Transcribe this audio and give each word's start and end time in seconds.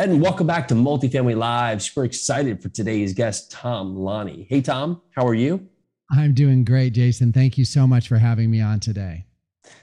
And 0.00 0.22
welcome 0.22 0.46
back 0.46 0.66
to 0.68 0.74
Multifamily 0.74 1.36
Live. 1.36 1.82
Super 1.82 2.06
excited 2.06 2.62
for 2.62 2.70
today's 2.70 3.12
guest, 3.12 3.50
Tom 3.50 3.94
Laune. 3.94 4.46
Hey, 4.48 4.62
Tom, 4.62 5.02
how 5.14 5.26
are 5.26 5.34
you? 5.34 5.68
I'm 6.10 6.32
doing 6.32 6.64
great, 6.64 6.94
Jason. 6.94 7.34
Thank 7.34 7.58
you 7.58 7.66
so 7.66 7.86
much 7.86 8.08
for 8.08 8.16
having 8.16 8.50
me 8.50 8.62
on 8.62 8.80
today. 8.80 9.26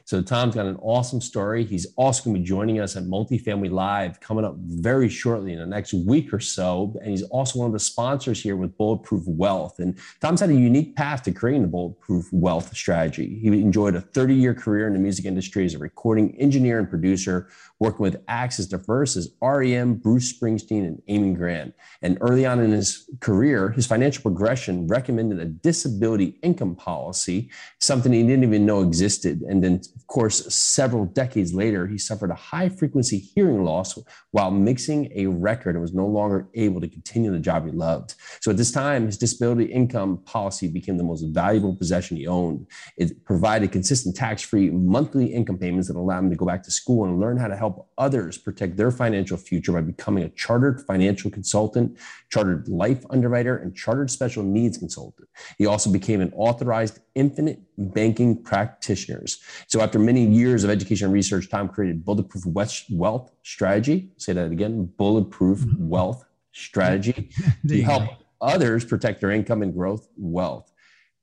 So 0.08 0.22
Tom's 0.22 0.56
got 0.56 0.66
an 0.66 0.78
awesome 0.78 1.20
story. 1.20 1.66
He's 1.66 1.86
also 1.98 2.24
going 2.24 2.36
to 2.36 2.40
be 2.40 2.48
joining 2.48 2.80
us 2.80 2.96
at 2.96 3.04
Multifamily 3.04 3.70
Live 3.70 4.22
coming 4.22 4.46
up 4.46 4.56
very 4.60 5.10
shortly 5.10 5.52
in 5.52 5.60
the 5.60 5.66
next 5.66 5.92
week 5.94 6.34
or 6.34 6.40
so. 6.40 6.96
And 7.02 7.12
he's 7.12 7.24
also 7.24 7.60
one 7.60 7.66
of 7.66 7.74
the 7.74 7.80
sponsors 7.80 8.42
here 8.42 8.56
with 8.56 8.78
Bulletproof 8.78 9.24
Wealth. 9.28 9.80
And 9.80 10.00
Tom's 10.22 10.40
had 10.40 10.50
a 10.50 10.56
unique 10.56 10.96
path 10.96 11.24
to 11.24 11.34
creating 11.34 11.64
the 11.64 11.68
Bulletproof 11.68 12.32
Wealth 12.32 12.74
strategy. 12.74 13.38
He 13.42 13.50
enjoyed 13.50 13.96
a 13.96 14.00
30 14.00 14.34
year 14.34 14.54
career 14.54 14.88
in 14.88 14.94
the 14.94 15.00
music 15.00 15.26
industry 15.26 15.66
as 15.66 15.74
a 15.74 15.78
recording 15.78 16.40
engineer 16.40 16.80
and 16.80 16.90
producer, 16.90 17.50
working 17.80 18.04
with 18.04 18.24
acts 18.30 18.60
as 18.60 18.68
diverse 18.68 19.18
as 19.18 19.30
REM, 19.42 19.96
Bruce 19.96 20.32
Springsteen, 20.32 20.88
and 20.88 21.02
Amy 21.10 21.34
Grant. 21.34 21.74
And 22.02 22.18
early 22.22 22.46
on 22.46 22.62
in 22.62 22.72
his 22.72 23.10
career, 23.20 23.72
his 23.72 23.86
financial 23.86 24.22
progression 24.22 24.88
recommended 24.88 25.42
a 25.42 25.46
disability 25.46 26.40
income 26.44 26.78
policy, 26.78 27.52
something 27.80 28.14
he 28.14 28.24
didn't 28.24 28.44
even 28.44 28.66
know 28.66 28.84
existed. 28.84 29.42
And 29.42 29.62
then, 29.62 29.82
of 29.98 30.08
course, 30.08 30.54
several 30.54 31.06
decades 31.06 31.54
later, 31.54 31.88
he 31.88 31.98
suffered 31.98 32.32
a 32.32 32.36
high 32.36 32.70
frequency 32.70 33.20
hearing 33.20 33.64
loss 33.64 33.98
while 34.32 34.52
mixing 34.52 35.12
a 35.16 35.28
record 35.28 35.76
and 35.76 35.82
was 35.82 35.94
no 35.94 36.08
longer 36.08 36.48
able 36.56 36.82
to 36.82 36.88
continue 36.88 37.32
the 37.32 37.40
job 37.40 37.66
he 37.66 37.72
loved. 37.72 38.16
So 38.42 38.52
at 38.52 38.58
this 38.58 38.72
time, 38.72 39.06
his 39.06 39.18
disability 39.18 39.66
income 39.66 40.24
policy 40.26 40.68
became 40.68 40.98
the 40.98 41.04
most 41.04 41.24
valuable 41.34 41.76
possession 41.76 42.18
he 42.18 42.28
owned. 42.28 42.68
It 42.98 43.24
provided 43.24 43.72
consistent 43.72 44.16
tax 44.16 44.42
free 44.42 44.70
monthly 44.70 45.28
income 45.28 45.58
payments 45.58 45.88
that 45.88 45.98
allowed 45.98 46.20
him 46.20 46.30
to 46.32 46.36
go 46.36 46.46
back 46.46 46.64
to 46.64 46.72
school 46.72 47.06
and 47.06 47.20
learn 47.20 47.38
how 47.38 47.48
to 47.48 47.56
help 47.56 47.68
help 47.68 47.87
others 47.98 48.38
protect 48.38 48.78
their 48.78 48.92
financial 48.92 49.38
future 49.38 49.72
by 49.72 49.82
becoming 49.82 50.24
a 50.24 50.30
chartered 50.30 50.82
financial 50.82 51.32
consultant, 51.32 51.98
chartered 52.30 52.68
life 52.68 53.06
underwriter, 53.10 53.58
and 53.58 53.76
chartered 53.76 54.12
special 54.12 54.44
needs 54.44 54.78
consultant. 54.78 55.28
He 55.58 55.66
also 55.66 55.92
became 55.92 56.22
an 56.22 56.32
authorized 56.36 57.00
infinite 57.16 57.60
banking 57.78 58.44
practitioners. 58.44 59.42
So 59.68 59.82
after 59.82 60.00
many 60.00 60.26
years 60.26 60.64
of 60.64 60.70
education 60.70 61.06
and 61.06 61.14
research, 61.14 61.50
Tom 61.50 61.70
created 61.70 62.06
Bulletproof 62.06 62.44
Wealth 62.92 63.32
Strategy. 63.44 64.12
Say 64.18 64.34
that 64.34 64.52
again, 64.52 64.92
Bulletproof 64.98 65.60
mm-hmm. 65.60 65.90
Wealth 65.90 66.26
Strategy 66.52 67.30
to 67.68 67.82
help 67.82 68.10
others 68.42 68.86
protect 68.86 69.22
their 69.22 69.32
income 69.32 69.62
and 69.62 69.74
growth 69.74 70.08
wealth. 70.18 70.72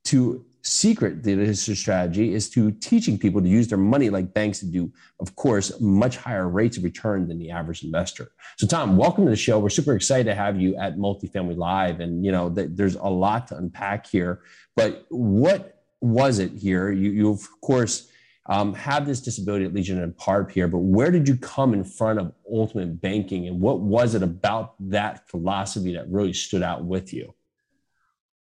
To 0.07 0.45
secret 0.65 1.23
to 1.23 1.37
his 1.37 1.61
strategy 1.79 2.33
is 2.33 2.49
to 2.49 2.73
teaching 2.73 3.19
people 3.19 3.41
to 3.41 3.49
use 3.49 3.69
their 3.69 3.79
money 3.79 4.09
like 4.09 4.33
banks 4.33 4.61
do, 4.61 4.91
of 5.21 5.37
course, 5.37 5.79
much 5.79 6.17
higher 6.17 6.49
rates 6.49 6.79
of 6.79 6.85
return 6.85 7.29
than 7.29 7.39
the 7.39 7.51
average 7.51 7.85
investor. 7.85 8.33
So, 8.57 8.67
Tom, 8.67 8.97
welcome 8.97 9.25
to 9.27 9.31
the 9.31 9.37
show. 9.37 9.59
We're 9.59 9.69
super 9.69 9.95
excited 9.95 10.25
to 10.25 10.35
have 10.35 10.59
you 10.59 10.75
at 10.77 10.97
Multifamily 10.97 11.57
Live, 11.57 12.01
and 12.01 12.25
you 12.25 12.33
know 12.33 12.49
th- 12.49 12.71
there's 12.73 12.95
a 12.95 13.05
lot 13.05 13.47
to 13.49 13.59
unpack 13.59 14.07
here. 14.07 14.41
But 14.75 15.05
what 15.11 15.83
was 16.01 16.39
it 16.39 16.53
here? 16.53 16.91
You, 16.91 17.11
you 17.11 17.31
of 17.31 17.47
course. 17.61 18.11
Um, 18.47 18.75
have 18.75 19.07
this 19.07 19.23
disability 19.23 19.65
at 19.65 19.73
Legion 19.73 20.03
and 20.03 20.15
PARP 20.19 20.51
here, 20.51 20.69
but 20.69 20.81
where 20.81 21.11
did 21.11 21.27
you 21.27 21.35
come 21.35 21.73
in 21.73 21.83
front 21.83 22.19
of 22.19 22.31
ultimate 22.53 23.01
banking 23.01 23.49
and 23.49 23.59
what 23.59 23.81
was 23.81 24.15
it 24.15 24.23
about 24.23 24.75
that 24.81 25.27
philosophy 25.31 25.95
that 25.95 26.11
really 26.11 26.35
stood 26.35 26.63
out 26.63 26.85
with 26.85 27.15
you? 27.15 27.33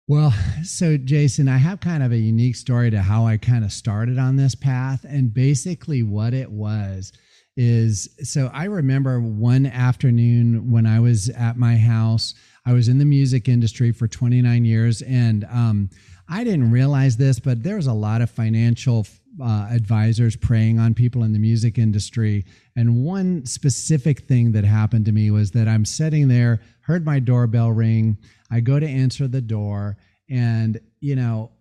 Well, 0.08 0.34
so 0.64 0.98
Jason, 0.98 1.48
I 1.48 1.58
have 1.58 1.80
kind 1.80 2.04
of 2.04 2.12
a 2.12 2.18
unique 2.18 2.58
story 2.58 2.92
to 2.92 3.02
how 3.02 3.26
I 3.26 3.38
kind 3.38 3.64
of 3.64 3.72
started 3.72 4.18
on 4.18 4.36
this 4.36 4.54
path. 4.54 5.06
And 5.08 5.34
basically, 5.34 6.04
what 6.04 6.34
it 6.34 6.52
was 6.52 7.14
is 7.56 8.10
so 8.24 8.50
I 8.54 8.66
remember 8.66 9.22
one 9.22 9.66
afternoon 9.66 10.72
when 10.72 10.86
I 10.86 11.00
was 11.00 11.30
at 11.30 11.56
my 11.56 11.78
house, 11.78 12.34
I 12.66 12.74
was 12.74 12.90
in 12.90 12.98
the 12.98 13.06
music 13.06 13.48
industry 13.48 13.94
for 13.94 14.08
29 14.08 14.66
years. 14.66 15.02
And 15.04 15.46
um, 15.46 15.90
I 16.28 16.44
didn't 16.44 16.72
realize 16.72 17.16
this, 17.16 17.40
but 17.40 17.64
there 17.64 17.78
was 17.78 17.88
a 17.88 17.94
lot 17.94 18.22
of 18.22 18.30
financial 18.30 19.08
uh, 19.42 19.68
advisors 19.72 20.36
preying 20.36 20.80
on 20.80 20.94
people 20.94 21.24
in 21.24 21.34
the 21.34 21.40
music 21.40 21.78
industry. 21.78 22.46
And 22.76 23.04
one 23.04 23.46
specific 23.46 24.22
thing 24.22 24.52
that 24.52 24.64
happened 24.64 25.06
to 25.06 25.12
me 25.12 25.32
was 25.32 25.52
that 25.52 25.68
I'm 25.68 25.86
sitting 25.86 26.28
there, 26.28 26.62
heard 26.82 27.06
my 27.06 27.20
doorbell 27.20 27.72
ring. 27.72 28.18
I 28.52 28.60
go 28.60 28.80
to 28.80 28.88
answer 28.88 29.28
the 29.28 29.42
door, 29.42 29.98
and, 30.30 30.80
you 31.00 31.16
know, 31.16 31.52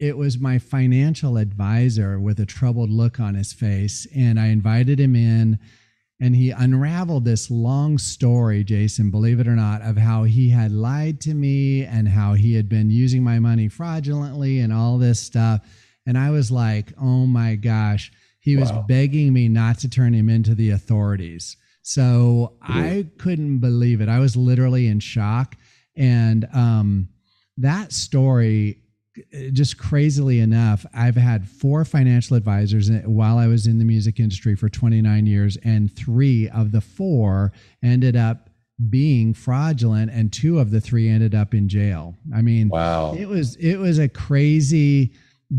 it 0.00 0.16
was 0.16 0.38
my 0.38 0.58
financial 0.58 1.36
advisor 1.36 2.20
with 2.20 2.38
a 2.38 2.46
troubled 2.46 2.90
look 2.90 3.18
on 3.18 3.34
his 3.34 3.52
face. 3.52 4.06
And 4.14 4.38
I 4.38 4.46
invited 4.46 5.00
him 5.00 5.16
in, 5.16 5.58
and 6.20 6.36
he 6.36 6.50
unraveled 6.50 7.24
this 7.24 7.50
long 7.50 7.98
story, 7.98 8.64
Jason, 8.64 9.10
believe 9.10 9.40
it 9.40 9.48
or 9.48 9.56
not, 9.56 9.82
of 9.82 9.96
how 9.96 10.24
he 10.24 10.50
had 10.50 10.72
lied 10.72 11.20
to 11.22 11.34
me 11.34 11.84
and 11.84 12.08
how 12.08 12.34
he 12.34 12.54
had 12.54 12.68
been 12.68 12.90
using 12.90 13.22
my 13.22 13.38
money 13.38 13.68
fraudulently 13.68 14.60
and 14.60 14.72
all 14.72 14.98
this 14.98 15.20
stuff. 15.20 15.60
And 16.08 16.16
I 16.16 16.30
was 16.30 16.50
like, 16.50 16.94
oh 16.98 17.26
my 17.26 17.54
gosh, 17.54 18.10
he 18.40 18.56
was 18.56 18.72
wow. 18.72 18.86
begging 18.88 19.30
me 19.34 19.46
not 19.46 19.78
to 19.80 19.90
turn 19.90 20.14
him 20.14 20.30
into 20.30 20.54
the 20.54 20.70
authorities. 20.70 21.58
So 21.82 22.56
I 22.62 23.08
couldn't 23.18 23.58
believe 23.58 24.00
it. 24.00 24.08
I 24.08 24.18
was 24.18 24.34
literally 24.34 24.86
in 24.86 25.00
shock. 25.00 25.56
And 25.94 26.48
um, 26.54 27.10
that 27.58 27.92
story, 27.92 28.78
just 29.52 29.76
crazily 29.76 30.40
enough, 30.40 30.86
I've 30.94 31.16
had 31.16 31.46
four 31.46 31.84
financial 31.84 32.38
advisors 32.38 32.90
while 33.04 33.36
I 33.36 33.46
was 33.46 33.66
in 33.66 33.78
the 33.78 33.84
music 33.84 34.18
industry 34.18 34.56
for 34.56 34.70
29 34.70 35.26
years, 35.26 35.58
and 35.62 35.94
three 35.94 36.48
of 36.48 36.72
the 36.72 36.80
four 36.80 37.52
ended 37.82 38.16
up 38.16 38.48
being 38.88 39.34
fraudulent 39.34 40.10
and 40.10 40.32
two 40.32 40.58
of 40.58 40.70
the 40.70 40.80
three 40.80 41.06
ended 41.06 41.34
up 41.34 41.52
in 41.52 41.68
jail. 41.68 42.14
I 42.34 42.40
mean, 42.40 42.70
wow. 42.70 43.12
It 43.12 43.28
was 43.28 43.56
it 43.56 43.76
was 43.76 43.98
a 43.98 44.08
crazy 44.08 45.12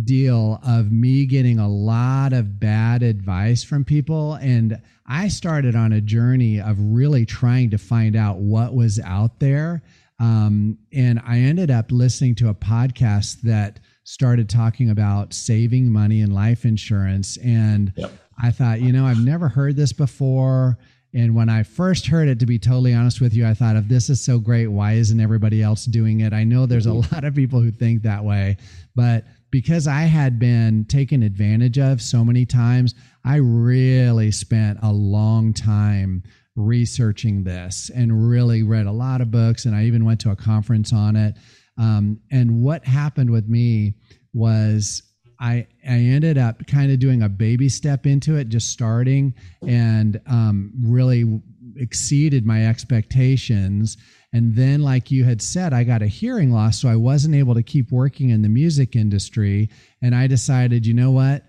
deal 0.04 0.60
of 0.64 0.92
me 0.92 1.26
getting 1.26 1.58
a 1.58 1.68
lot 1.68 2.32
of 2.32 2.60
bad 2.60 3.02
advice 3.02 3.64
from 3.64 3.84
people 3.84 4.36
and 4.36 4.80
I 5.08 5.30
started 5.30 5.76
on 5.76 5.94
a 5.94 6.02
journey 6.02 6.62
of 6.62 6.76
really 6.80 7.26
trying 7.26 7.72
to 7.72 7.80
find 7.80 8.16
out 8.16 8.38
what 8.38 8.76
was 8.76 9.00
out 9.00 9.40
there 9.40 9.82
um, 10.20 10.78
and 10.92 11.22
I 11.26 11.40
ended 11.40 11.72
up 11.72 11.92
listening 11.92 12.36
to 12.36 12.50
a 12.50 12.54
podcast 12.54 13.42
that 13.44 13.80
started 14.04 14.50
talking 14.50 14.90
about 14.90 15.34
saving 15.34 15.92
money 15.92 16.22
in 16.22 16.32
life 16.32 16.66
insurance. 16.66 17.38
And 17.38 17.94
yep. 17.96 18.12
I 18.42 18.52
thought, 18.52 18.82
you 18.82 18.92
know, 18.92 19.06
I've 19.06 19.24
never 19.24 19.48
heard 19.48 19.76
this 19.76 19.94
before. 19.94 20.78
And 21.14 21.36
when 21.36 21.48
I 21.48 21.64
first 21.64 22.08
heard 22.08 22.28
it, 22.28 22.40
to 22.40 22.46
be 22.46 22.60
totally 22.60 22.94
honest 22.94 23.22
with 23.22 23.34
you, 23.34 23.48
I 23.48 23.54
thought, 23.54 23.76
if 23.76 23.88
this 23.88 24.10
is 24.10 24.20
so 24.20 24.40
great, 24.40 24.68
why 24.68 24.94
isn't 24.94 25.20
everybody 25.20 25.64
else 25.64 25.86
doing 25.86 26.20
it? 26.20 26.34
I 26.34 26.44
know 26.44 26.66
there's 26.66 26.86
a 26.86 26.90
mm-hmm. 26.90 27.16
lot 27.16 27.24
of 27.24 27.34
people 27.34 27.62
who 27.62 27.72
think 27.72 28.04
that 28.04 28.24
way, 28.24 28.58
but 28.96 29.26
because 29.52 29.88
I 29.88 30.02
had 30.02 30.40
been 30.40 30.86
taken 30.86 31.24
advantage 31.24 31.80
of 31.80 32.02
so 32.02 32.24
many 32.24 32.46
times, 32.46 32.94
I 33.26 33.38
really 33.38 34.32
spent 34.32 34.80
a 34.82 34.92
long 34.92 35.54
time 35.54 36.24
researching 36.56 37.44
this 37.44 37.90
and 37.94 38.30
really 38.30 38.64
read 38.64 38.86
a 38.86 38.92
lot 38.92 39.22
of 39.22 39.32
books. 39.32 39.66
And 39.66 39.76
I 39.76 39.86
even 39.86 40.06
went 40.06 40.20
to 40.22 40.32
a 40.32 40.36
conference 40.36 40.94
on 40.94 41.16
it. 41.16 41.36
Um, 41.78 42.20
and 42.32 42.62
what 42.62 42.86
happened 42.86 43.32
with 43.32 43.48
me 43.48 43.96
was 44.34 45.02
I, 45.40 45.68
I 45.88 45.94
ended 45.94 46.38
up 46.38 46.68
kind 46.68 46.92
of 46.92 47.00
doing 47.00 47.22
a 47.22 47.30
baby 47.30 47.70
step 47.70 48.06
into 48.06 48.36
it, 48.36 48.50
just 48.50 48.72
starting 48.72 49.34
and 49.66 50.20
um, 50.28 50.74
really 50.84 51.42
exceeded 51.78 52.46
my 52.46 52.68
expectations. 52.68 53.98
And 54.32 54.56
then, 54.56 54.84
like 54.84 55.10
you 55.10 55.24
had 55.24 55.42
said, 55.42 55.74
I 55.74 55.84
got 55.84 56.04
a 56.04 56.08
hearing 56.08 56.52
loss, 56.52 56.80
so 56.80 56.88
I 56.88 56.96
wasn't 56.96 57.36
able 57.36 57.56
to 57.56 57.64
keep 57.64 57.92
working 57.92 58.30
in 58.30 58.44
the 58.44 58.50
music 58.50 58.96
industry. 58.96 59.70
And 60.02 60.14
I 60.14 60.28
decided, 60.28 60.86
you 60.86 60.94
know 60.94 61.12
what? 61.12 61.44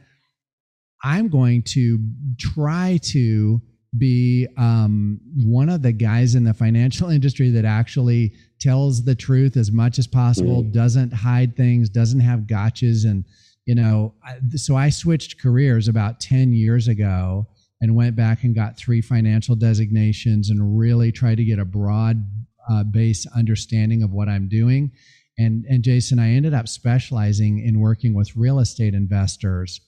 I'm 1.03 1.29
going 1.29 1.63
to 1.63 1.99
try 2.39 2.99
to 3.05 3.61
be 3.97 4.47
um, 4.57 5.21
one 5.37 5.69
of 5.69 5.83
the 5.83 5.93
guys 5.93 6.35
in 6.35 6.45
the 6.45 6.55
financial 6.55 7.11
industry 7.11 7.51
that 7.51 7.65
actually 7.65 8.35
tells 8.61 9.05
the 9.05 9.15
truth 9.15 9.57
as 9.57 9.71
much 9.71 9.99
as 9.99 10.07
possible, 10.07 10.63
mm. 10.63 10.73
doesn't 10.73 11.13
hide 11.13 11.57
things, 11.57 11.89
doesn't 11.91 12.21
have 12.21 12.41
gotchas. 12.41 13.05
And, 13.05 13.25
you 13.67 13.75
know, 13.75 14.15
I, 14.25 14.39
so 14.57 14.77
I 14.77 14.89
switched 14.89 15.41
careers 15.41 15.89
about 15.89 16.21
10 16.21 16.53
years 16.53 16.89
ago 16.89 17.47
and 17.81 17.95
went 17.95 18.17
back 18.17 18.45
and 18.45 18.55
got 18.55 18.77
three 18.77 19.01
financial 19.01 19.57
designations 19.57 20.51
and 20.51 20.79
really 20.79 21.11
tried 21.11 21.37
to 21.37 21.45
get 21.45 21.59
a 21.59 21.65
broad 21.65 22.23
uh, 22.71 22.85
base 22.85 23.27
understanding 23.35 24.03
of 24.03 24.13
what 24.13 24.29
I'm 24.29 24.49
doing. 24.49 24.93
And, 25.39 25.65
and 25.67 25.83
Jason, 25.83 26.19
I 26.19 26.33
ended 26.33 26.55
up 26.55 26.69
specializing 26.69 27.65
in 27.65 27.81
working 27.81 28.15
with 28.15 28.37
real 28.37 28.59
estate 28.59 28.95
investors. 28.95 29.81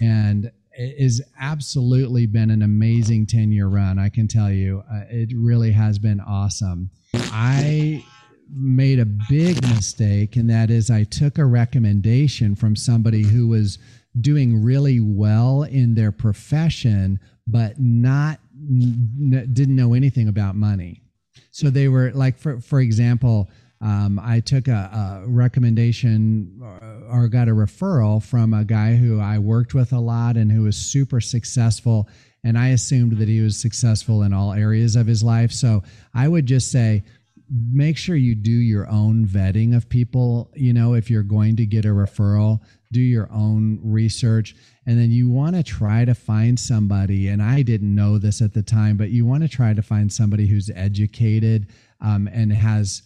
And 0.00 0.50
it 0.72 1.02
has 1.02 1.20
absolutely 1.40 2.26
been 2.26 2.50
an 2.50 2.62
amazing 2.62 3.26
10 3.26 3.52
year 3.52 3.68
run. 3.68 3.98
I 3.98 4.08
can 4.08 4.26
tell 4.26 4.50
you, 4.50 4.82
uh, 4.90 5.02
it 5.10 5.30
really 5.36 5.72
has 5.72 5.98
been 5.98 6.20
awesome. 6.20 6.90
I 7.14 8.04
made 8.50 8.98
a 8.98 9.06
big 9.06 9.62
mistake, 9.68 10.36
and 10.36 10.48
that 10.50 10.70
is 10.70 10.90
I 10.90 11.04
took 11.04 11.38
a 11.38 11.44
recommendation 11.44 12.54
from 12.54 12.76
somebody 12.76 13.22
who 13.22 13.48
was 13.48 13.78
doing 14.20 14.62
really 14.62 15.00
well 15.00 15.62
in 15.62 15.94
their 15.94 16.12
profession, 16.12 17.18
but 17.46 17.80
not 17.80 18.40
n- 18.56 19.48
didn't 19.52 19.76
know 19.76 19.94
anything 19.94 20.28
about 20.28 20.56
money. 20.56 21.03
So 21.50 21.70
they 21.70 21.88
were 21.88 22.12
like, 22.12 22.38
for 22.38 22.60
for 22.60 22.80
example, 22.80 23.50
um, 23.80 24.18
I 24.22 24.40
took 24.40 24.68
a, 24.68 25.22
a 25.24 25.28
recommendation 25.28 26.60
or, 26.62 27.24
or 27.24 27.28
got 27.28 27.48
a 27.48 27.52
referral 27.52 28.22
from 28.22 28.54
a 28.54 28.64
guy 28.64 28.96
who 28.96 29.20
I 29.20 29.38
worked 29.38 29.74
with 29.74 29.92
a 29.92 30.00
lot 30.00 30.36
and 30.36 30.50
who 30.50 30.62
was 30.62 30.76
super 30.76 31.20
successful. 31.20 32.08
And 32.42 32.58
I 32.58 32.68
assumed 32.68 33.18
that 33.18 33.28
he 33.28 33.40
was 33.40 33.56
successful 33.56 34.22
in 34.22 34.32
all 34.32 34.52
areas 34.52 34.96
of 34.96 35.06
his 35.06 35.22
life. 35.22 35.52
So 35.52 35.82
I 36.12 36.28
would 36.28 36.46
just 36.46 36.70
say, 36.70 37.04
make 37.50 37.96
sure 37.96 38.16
you 38.16 38.34
do 38.34 38.50
your 38.50 38.88
own 38.88 39.26
vetting 39.26 39.76
of 39.76 39.88
people. 39.88 40.50
You 40.54 40.72
know, 40.72 40.94
if 40.94 41.10
you're 41.10 41.22
going 41.22 41.56
to 41.56 41.66
get 41.66 41.84
a 41.84 41.88
referral, 41.88 42.60
do 42.92 43.00
your 43.00 43.30
own 43.30 43.80
research. 43.82 44.54
And 44.86 44.98
then 44.98 45.10
you 45.10 45.28
want 45.28 45.56
to 45.56 45.62
try 45.62 46.04
to 46.04 46.14
find 46.14 46.58
somebody, 46.58 47.28
and 47.28 47.42
I 47.42 47.62
didn't 47.62 47.94
know 47.94 48.18
this 48.18 48.40
at 48.40 48.54
the 48.54 48.62
time, 48.62 48.96
but 48.96 49.10
you 49.10 49.26
want 49.26 49.42
to 49.42 49.48
try 49.48 49.74
to 49.74 49.82
find 49.82 50.12
somebody 50.12 50.46
who's 50.46 50.70
educated 50.74 51.68
um, 52.00 52.28
and 52.32 52.52
has 52.52 53.02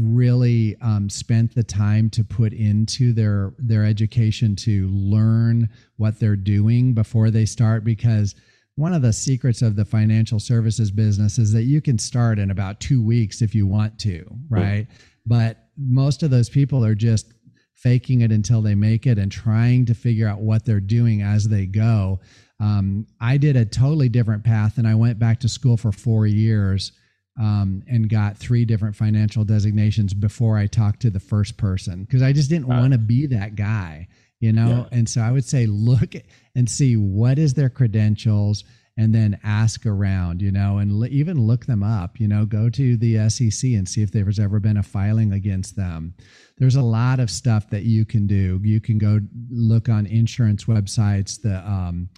really 0.00 0.76
um, 0.80 1.10
spent 1.10 1.54
the 1.54 1.62
time 1.62 2.08
to 2.10 2.24
put 2.24 2.52
into 2.52 3.12
their 3.12 3.52
their 3.58 3.84
education 3.84 4.56
to 4.56 4.88
learn 4.88 5.68
what 5.96 6.18
they're 6.18 6.36
doing 6.36 6.94
before 6.94 7.30
they 7.30 7.44
start 7.44 7.84
because 7.84 8.34
one 8.76 8.92
of 8.92 9.02
the 9.02 9.12
secrets 9.12 9.62
of 9.62 9.76
the 9.76 9.84
financial 9.84 10.40
services 10.40 10.90
business 10.90 11.38
is 11.38 11.52
that 11.52 11.62
you 11.62 11.80
can 11.80 11.98
start 11.98 12.38
in 12.38 12.50
about 12.50 12.80
two 12.80 13.02
weeks 13.02 13.40
if 13.40 13.54
you 13.54 13.66
want 13.66 13.98
to, 14.00 14.24
right? 14.48 14.86
But 15.26 15.68
most 15.76 16.22
of 16.22 16.30
those 16.30 16.48
people 16.48 16.84
are 16.84 16.94
just 16.94 17.32
faking 17.74 18.22
it 18.22 18.32
until 18.32 18.62
they 18.62 18.74
make 18.74 19.06
it 19.06 19.18
and 19.18 19.30
trying 19.30 19.84
to 19.86 19.94
figure 19.94 20.26
out 20.26 20.40
what 20.40 20.64
they're 20.64 20.80
doing 20.80 21.22
as 21.22 21.48
they 21.48 21.66
go. 21.66 22.20
Um, 22.60 23.06
I 23.20 23.36
did 23.36 23.56
a 23.56 23.64
totally 23.64 24.08
different 24.08 24.42
path 24.42 24.78
and 24.78 24.88
I 24.88 24.94
went 24.94 25.18
back 25.18 25.40
to 25.40 25.48
school 25.48 25.76
for 25.76 25.92
four 25.92 26.26
years 26.26 26.92
um, 27.38 27.82
and 27.88 28.08
got 28.08 28.36
three 28.36 28.64
different 28.64 28.96
financial 28.96 29.44
designations 29.44 30.14
before 30.14 30.56
I 30.56 30.66
talked 30.66 31.00
to 31.02 31.10
the 31.10 31.20
first 31.20 31.56
person 31.56 32.04
because 32.04 32.22
I 32.22 32.32
just 32.32 32.48
didn't 32.48 32.68
want 32.68 32.92
to 32.92 32.98
be 32.98 33.26
that 33.26 33.54
guy 33.54 34.08
you 34.44 34.52
know 34.52 34.86
yeah. 34.90 34.98
and 34.98 35.08
so 35.08 35.22
i 35.22 35.30
would 35.30 35.44
say 35.44 35.64
look 35.66 36.14
and 36.54 36.68
see 36.68 36.96
what 36.96 37.38
is 37.38 37.54
their 37.54 37.70
credentials 37.70 38.64
and 38.96 39.12
then 39.12 39.38
ask 39.42 39.86
around 39.86 40.40
you 40.40 40.52
know 40.52 40.78
and 40.78 41.06
even 41.08 41.40
look 41.40 41.66
them 41.66 41.82
up 41.82 42.20
you 42.20 42.28
know 42.28 42.44
go 42.46 42.70
to 42.70 42.96
the 42.96 43.28
sec 43.28 43.70
and 43.70 43.88
see 43.88 44.02
if 44.02 44.12
there's 44.12 44.38
ever 44.38 44.60
been 44.60 44.76
a 44.76 44.82
filing 44.82 45.32
against 45.32 45.74
them 45.76 46.14
there's 46.58 46.76
a 46.76 46.82
lot 46.82 47.18
of 47.18 47.30
stuff 47.30 47.68
that 47.70 47.82
you 47.82 48.04
can 48.04 48.26
do 48.26 48.60
you 48.62 48.80
can 48.80 48.98
go 48.98 49.20
look 49.50 49.88
on 49.88 50.06
insurance 50.06 50.64
websites 50.64 51.40
the 51.40 51.56
um, 51.68 52.08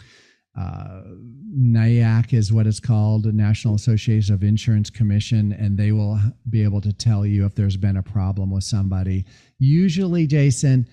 uh, 0.59 1.03
NAIAC 1.55 2.33
is 2.33 2.53
what 2.53 2.67
it's 2.67 2.81
called, 2.81 3.25
the 3.25 3.33
National 3.33 3.75
Association 3.75 4.35
of 4.35 4.43
Insurance 4.43 4.89
Commission, 4.89 5.53
and 5.53 5.77
they 5.77 5.93
will 5.93 6.19
be 6.49 6.63
able 6.63 6.81
to 6.81 6.95
tell 6.95 7.27
you 7.27 7.45
if 7.45 7.55
there's 7.55 7.77
been 7.77 7.99
a 7.99 8.03
problem 8.03 8.51
with 8.51 8.65
somebody. 8.65 9.27
Usually, 9.59 10.27
Jason, 10.27 10.89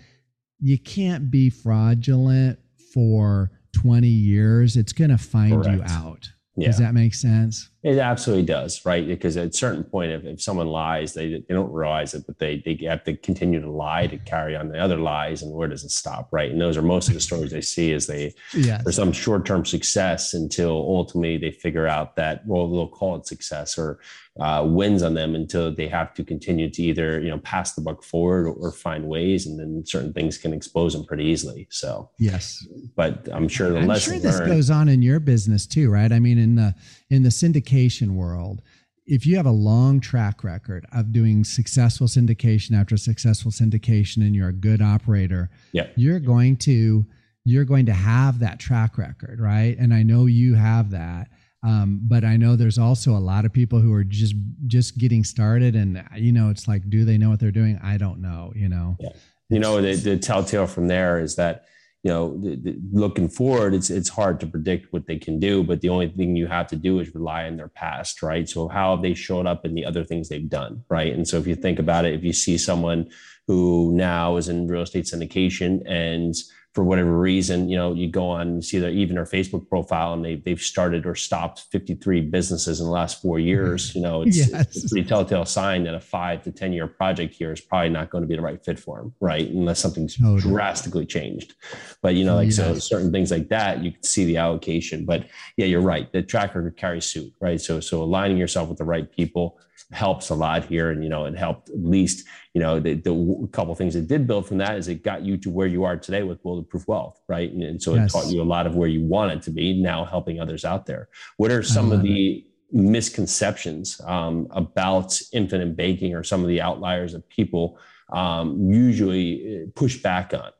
you 0.59 0.77
can't 0.77 1.31
be 1.31 1.49
fraudulent 1.49 2.59
for 2.93 3.51
20 3.73 4.07
years. 4.07 4.77
It's 4.77 4.93
going 4.93 5.09
to 5.09 5.17
find 5.17 5.63
Correct. 5.63 5.77
you 5.77 5.83
out. 5.83 6.29
Yeah. 6.55 6.67
Does 6.67 6.77
that 6.77 6.93
make 6.93 7.15
sense? 7.15 7.71
It 7.81 7.97
absolutely 7.97 8.45
does, 8.45 8.85
right? 8.85 9.07
Because 9.07 9.37
at 9.37 9.47
a 9.47 9.53
certain 9.53 9.83
point, 9.83 10.11
if, 10.11 10.23
if 10.23 10.39
someone 10.39 10.67
lies, 10.67 11.15
they, 11.15 11.29
they 11.29 11.53
don't 11.53 11.71
realize 11.71 12.13
it, 12.13 12.27
but 12.27 12.37
they, 12.37 12.61
they 12.63 12.77
have 12.85 13.03
to 13.05 13.17
continue 13.17 13.59
to 13.59 13.71
lie 13.71 14.05
to 14.05 14.19
carry 14.19 14.55
on 14.55 14.67
the 14.69 14.79
other 14.79 14.97
lies. 14.97 15.41
And 15.41 15.51
where 15.51 15.67
does 15.67 15.83
it 15.83 15.89
stop, 15.89 16.29
right? 16.31 16.51
And 16.51 16.61
those 16.61 16.77
are 16.77 16.83
most 16.83 17.07
of 17.07 17.15
the 17.15 17.19
stories 17.21 17.49
they 17.49 17.61
see 17.61 17.91
is 17.91 18.05
they, 18.05 18.35
yes. 18.53 18.83
there's 18.83 18.97
some 18.97 19.11
short 19.11 19.47
term 19.47 19.65
success 19.65 20.35
until 20.35 20.73
ultimately 20.73 21.37
they 21.37 21.51
figure 21.51 21.87
out 21.87 22.15
that, 22.17 22.45
well, 22.45 22.69
they'll 22.69 22.87
call 22.87 23.15
it 23.15 23.25
success 23.25 23.75
or 23.75 23.99
uh, 24.39 24.65
wins 24.67 25.03
on 25.03 25.13
them 25.13 25.35
until 25.35 25.73
they 25.73 25.87
have 25.87 26.13
to 26.15 26.23
continue 26.23 26.69
to 26.69 26.81
either 26.81 27.21
you 27.21 27.29
know 27.29 27.37
pass 27.39 27.73
the 27.73 27.81
buck 27.81 28.03
forward 28.03 28.47
or, 28.47 28.53
or, 28.53 28.71
find 28.71 29.07
ways, 29.07 29.45
and 29.45 29.59
then 29.59 29.83
certain 29.85 30.11
things 30.11 30.39
can 30.39 30.53
expose 30.53 30.93
them 30.93 31.05
pretty 31.05 31.25
easily. 31.25 31.67
So 31.69 32.09
yes, 32.17 32.65
but 32.95 33.29
I'm 33.31 33.47
sure 33.47 33.69
the 33.69 33.79
I'm 33.79 33.87
lesson 33.87 34.13
sure 34.13 34.21
this 34.21 34.39
learned, 34.39 34.51
goes 34.51 34.69
on 34.71 34.89
in 34.89 35.03
your 35.03 35.19
business 35.19 35.67
too, 35.67 35.91
right? 35.91 36.11
I 36.11 36.19
mean, 36.19 36.39
in 36.39 36.55
the 36.55 36.73
in 37.11 37.21
the 37.21 37.29
syndication 37.29 38.15
world, 38.15 38.63
if 39.05 39.27
you 39.27 39.37
have 39.37 39.45
a 39.45 39.51
long 39.51 39.99
track 39.99 40.43
record 40.43 40.87
of 40.91 41.11
doing 41.11 41.43
successful 41.43 42.07
syndication 42.07 42.73
after 42.79 42.97
successful 42.97 43.51
syndication, 43.51 44.17
and 44.17 44.35
you're 44.35 44.49
a 44.49 44.53
good 44.53 44.81
operator, 44.81 45.51
yeah, 45.73 45.87
you're 45.95 46.19
going 46.19 46.57
to 46.57 47.05
you're 47.45 47.65
going 47.65 47.85
to 47.85 47.93
have 47.93 48.39
that 48.39 48.59
track 48.59 48.97
record, 48.97 49.39
right? 49.39 49.77
And 49.77 49.93
I 49.93 50.01
know 50.01 50.25
you 50.25 50.55
have 50.55 50.89
that 50.91 51.27
um, 51.63 52.01
but 52.03 52.23
I 52.23 52.37
know 52.37 52.55
there's 52.55 52.77
also 52.77 53.11
a 53.11 53.19
lot 53.19 53.45
of 53.45 53.53
people 53.53 53.79
who 53.79 53.93
are 53.93 54.03
just 54.03 54.35
just 54.67 54.97
getting 54.97 55.23
started, 55.23 55.75
and 55.75 56.03
you 56.15 56.31
know, 56.31 56.49
it's 56.49 56.67
like, 56.67 56.89
do 56.89 57.05
they 57.05 57.17
know 57.17 57.29
what 57.29 57.39
they're 57.39 57.51
doing? 57.51 57.79
I 57.81 57.97
don't 57.97 58.21
know. 58.21 58.51
You 58.55 58.69
know. 58.69 58.97
Yeah. 58.99 59.09
You 59.49 59.59
know, 59.59 59.81
the, 59.81 59.93
the 59.93 60.17
telltale 60.17 60.65
from 60.65 60.87
there 60.87 61.19
is 61.19 61.35
that 61.35 61.65
you 62.03 62.11
know, 62.11 62.37
the, 62.37 62.55
the, 62.57 62.75
looking 62.91 63.29
forward, 63.29 63.73
it's 63.73 63.89
it's 63.89 64.09
hard 64.09 64.41
to 64.41 64.47
predict 64.47 64.91
what 64.91 65.07
they 65.07 65.17
can 65.17 65.39
do, 65.39 65.63
but 65.63 65.79
the 65.79 65.87
only 65.87 66.09
thing 66.09 66.35
you 66.35 66.47
have 66.47 66.67
to 66.67 66.75
do 66.75 66.99
is 66.99 67.15
rely 67.15 67.45
on 67.45 67.55
their 67.55 67.69
past, 67.69 68.21
right? 68.21 68.47
So 68.47 68.67
how 68.67 68.93
have 68.93 69.01
they 69.01 69.13
showed 69.13 69.47
up 69.47 69.65
in 69.65 69.73
the 69.73 69.85
other 69.85 70.03
things 70.03 70.27
they've 70.27 70.49
done, 70.49 70.83
right? 70.89 71.13
And 71.13 71.25
so 71.25 71.37
if 71.37 71.47
you 71.47 71.55
think 71.55 71.79
about 71.79 72.03
it, 72.03 72.13
if 72.13 72.23
you 72.23 72.33
see 72.33 72.57
someone 72.57 73.09
who 73.47 73.93
now 73.95 74.35
is 74.35 74.49
in 74.49 74.67
real 74.67 74.81
estate 74.81 75.05
syndication 75.05 75.81
and 75.89 76.35
for 76.73 76.83
whatever 76.83 77.19
reason, 77.19 77.69
you 77.69 77.77
know, 77.77 77.93
you 77.93 78.09
go 78.09 78.27
on 78.27 78.47
and 78.47 78.65
see 78.65 78.79
their 78.79 78.89
even 78.89 79.15
their 79.15 79.25
Facebook 79.25 79.69
profile 79.69 80.13
and 80.13 80.25
they, 80.25 80.35
they've 80.35 80.61
started 80.61 81.05
or 81.05 81.13
stopped 81.13 81.65
53 81.71 82.21
businesses 82.21 82.79
in 82.79 82.87
the 82.87 82.91
last 82.91 83.21
four 83.21 83.39
years. 83.39 83.93
You 83.93 84.01
know, 84.01 84.23
it's, 84.23 84.37
yes. 84.49 84.51
it's 84.51 84.85
a 84.85 84.89
pretty 84.89 85.07
telltale 85.07 85.45
sign 85.45 85.83
that 85.83 85.93
a 85.93 85.99
five 85.99 86.43
to 86.43 86.51
10 86.51 86.73
year 86.73 86.87
project 86.87 87.35
here 87.35 87.51
is 87.51 87.61
probably 87.61 87.89
not 87.89 88.09
going 88.09 88.23
to 88.23 88.27
be 88.27 88.35
the 88.35 88.41
right 88.41 88.63
fit 88.65 88.79
for 88.79 88.97
them, 88.97 89.13
right? 89.19 89.47
Unless 89.47 89.79
something's 89.79 90.17
totally. 90.17 90.41
drastically 90.41 91.05
changed. 91.05 91.53
But, 92.01 92.15
you 92.15 92.25
know, 92.25 92.35
like 92.35 92.47
yes. 92.47 92.55
so 92.55 92.73
certain 92.79 93.11
things 93.11 93.29
like 93.29 93.49
that, 93.49 93.83
you 93.83 93.91
can 93.91 94.01
see 94.01 94.25
the 94.25 94.37
allocation. 94.37 95.05
But 95.05 95.27
yeah, 95.57 95.67
you're 95.67 95.81
right. 95.81 96.11
The 96.11 96.23
tracker 96.23 96.71
carries 96.71 97.05
suit, 97.05 97.31
right? 97.39 97.61
So, 97.61 97.81
so 97.81 98.01
aligning 98.01 98.37
yourself 98.37 98.69
with 98.69 98.79
the 98.79 98.85
right 98.85 99.11
people 99.11 99.59
helps 99.93 100.29
a 100.29 100.35
lot 100.35 100.65
here. 100.65 100.89
And, 100.91 101.03
you 101.03 101.09
know, 101.09 101.25
it 101.25 101.37
helped 101.37 101.69
at 101.69 101.83
least, 101.83 102.27
you 102.53 102.61
know, 102.61 102.79
the, 102.79 102.95
the 102.95 103.47
couple 103.51 103.73
things 103.75 103.95
it 103.95 104.07
did 104.07 104.27
build 104.27 104.47
from 104.47 104.57
that 104.57 104.77
is 104.77 104.87
it 104.87 105.03
got 105.03 105.23
you 105.23 105.37
to 105.37 105.49
where 105.49 105.67
you 105.67 105.83
are 105.83 105.97
today 105.97 106.23
with 106.23 106.41
bulletproof 106.43 106.87
wealth, 106.87 107.21
right? 107.27 107.51
And, 107.51 107.63
and 107.63 107.81
so 107.81 107.95
yes. 107.95 108.09
it 108.09 108.17
taught 108.17 108.31
you 108.31 108.41
a 108.41 108.43
lot 108.43 108.67
of 108.67 108.75
where 108.75 108.89
you 108.89 109.03
wanted 109.03 109.41
to 109.43 109.51
be 109.51 109.81
now 109.81 110.05
helping 110.05 110.39
others 110.39 110.65
out 110.65 110.85
there. 110.85 111.09
What 111.37 111.51
are 111.51 111.63
some 111.63 111.91
of 111.91 112.01
the 112.01 112.37
it. 112.37 112.43
misconceptions 112.71 114.01
um, 114.05 114.47
about 114.51 115.19
infinite 115.31 115.77
banking 115.77 116.13
or 116.13 116.23
some 116.23 116.41
of 116.41 116.47
the 116.47 116.61
outliers 116.61 117.13
that 117.13 117.27
people 117.29 117.79
um, 118.11 118.71
usually 118.71 119.63
uh, 119.63 119.71
push 119.75 119.97
back 119.97 120.33
on? 120.33 120.51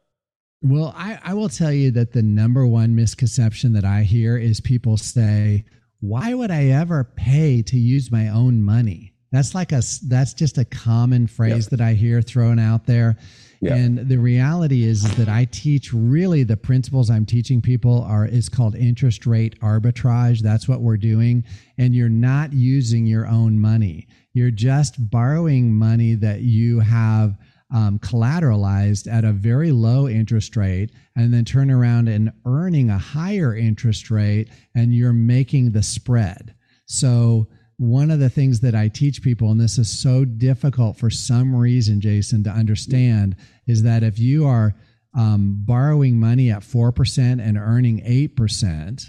Well, 0.62 0.94
I, 0.96 1.20
I 1.24 1.34
will 1.34 1.50
tell 1.50 1.74
you 1.74 1.92
that 1.92 2.14
the 2.14 2.22
number 2.22 2.66
one 2.66 2.96
misconception 2.96 3.74
that 3.74 3.84
I 3.84 4.04
hear 4.04 4.38
is 4.38 4.62
people 4.62 4.96
say, 4.96 5.66
why 6.00 6.34
would 6.34 6.52
I 6.52 6.66
ever 6.68 7.04
pay 7.04 7.62
to 7.64 7.78
use 7.78 8.12
my 8.12 8.30
own 8.30 8.64
money? 8.64 9.13
That's 9.34 9.56
like 9.56 9.72
a 9.72 9.82
that's 10.04 10.36
just 10.36 10.60
a 10.60 10.66
common 10.66 11.26
phrase 11.26 11.66
yep. 11.66 11.72
that 11.72 11.82
I 11.82 11.94
hear 11.94 12.22
thrown 12.22 12.60
out 12.60 12.86
there. 12.86 13.18
Yep. 13.62 13.72
And 13.72 13.98
the 13.98 14.18
reality 14.18 14.84
is, 14.84 15.04
is 15.04 15.16
that 15.16 15.28
I 15.28 15.46
teach 15.46 15.92
really 15.92 16.44
the 16.44 16.56
principles 16.56 17.10
I'm 17.10 17.26
teaching 17.26 17.60
people 17.60 18.04
are 18.04 18.28
is 18.28 18.48
called 18.48 18.76
interest 18.76 19.26
rate 19.26 19.60
arbitrage. 19.62 20.40
That's 20.42 20.68
what 20.70 20.82
we're 20.82 20.98
doing. 20.98 21.44
And 21.80 21.96
you're 21.96 22.10
not 22.10 22.54
using 22.54 23.08
your 23.08 23.26
own 23.26 23.60
money. 23.60 24.08
You're 24.34 24.52
just 24.52 25.10
borrowing 25.10 25.74
money 25.74 26.14
that 26.14 26.42
you 26.42 26.80
have 26.82 27.36
um, 27.74 27.98
collateralized 28.00 29.12
at 29.12 29.26
a 29.26 29.32
very 29.32 29.72
low 29.72 30.08
interest 30.08 30.56
rate 30.56 30.92
and 31.16 31.34
then 31.34 31.44
turn 31.44 31.72
around 31.72 32.08
and 32.08 32.32
earning 32.46 32.92
a 32.92 33.00
higher 33.00 33.56
interest 33.56 34.12
rate 34.12 34.50
and 34.76 34.94
you're 34.94 35.12
making 35.12 35.72
the 35.72 35.82
spread. 35.82 36.54
So 36.86 37.48
one 37.84 38.12
of 38.12 38.20
the 38.20 38.30
things 38.30 38.62
that 38.62 38.76
I 38.76 38.88
teach 38.88 39.22
people, 39.22 39.52
and 39.52 39.60
this 39.60 39.78
is 39.78 39.90
so 39.90 40.24
difficult 40.24 40.98
for 40.98 41.10
some 41.10 41.54
reason, 41.54 42.00
Jason, 42.00 42.44
to 42.46 42.50
understand, 42.50 43.36
is 43.68 43.84
that 43.84 44.04
if 44.04 44.18
you 44.18 44.46
are 44.46 44.74
um, 45.16 45.62
borrowing 45.66 46.20
money 46.20 46.50
at 46.50 46.62
4% 46.62 47.18
and 47.18 47.58
earning 47.58 48.00
8% 48.02 49.06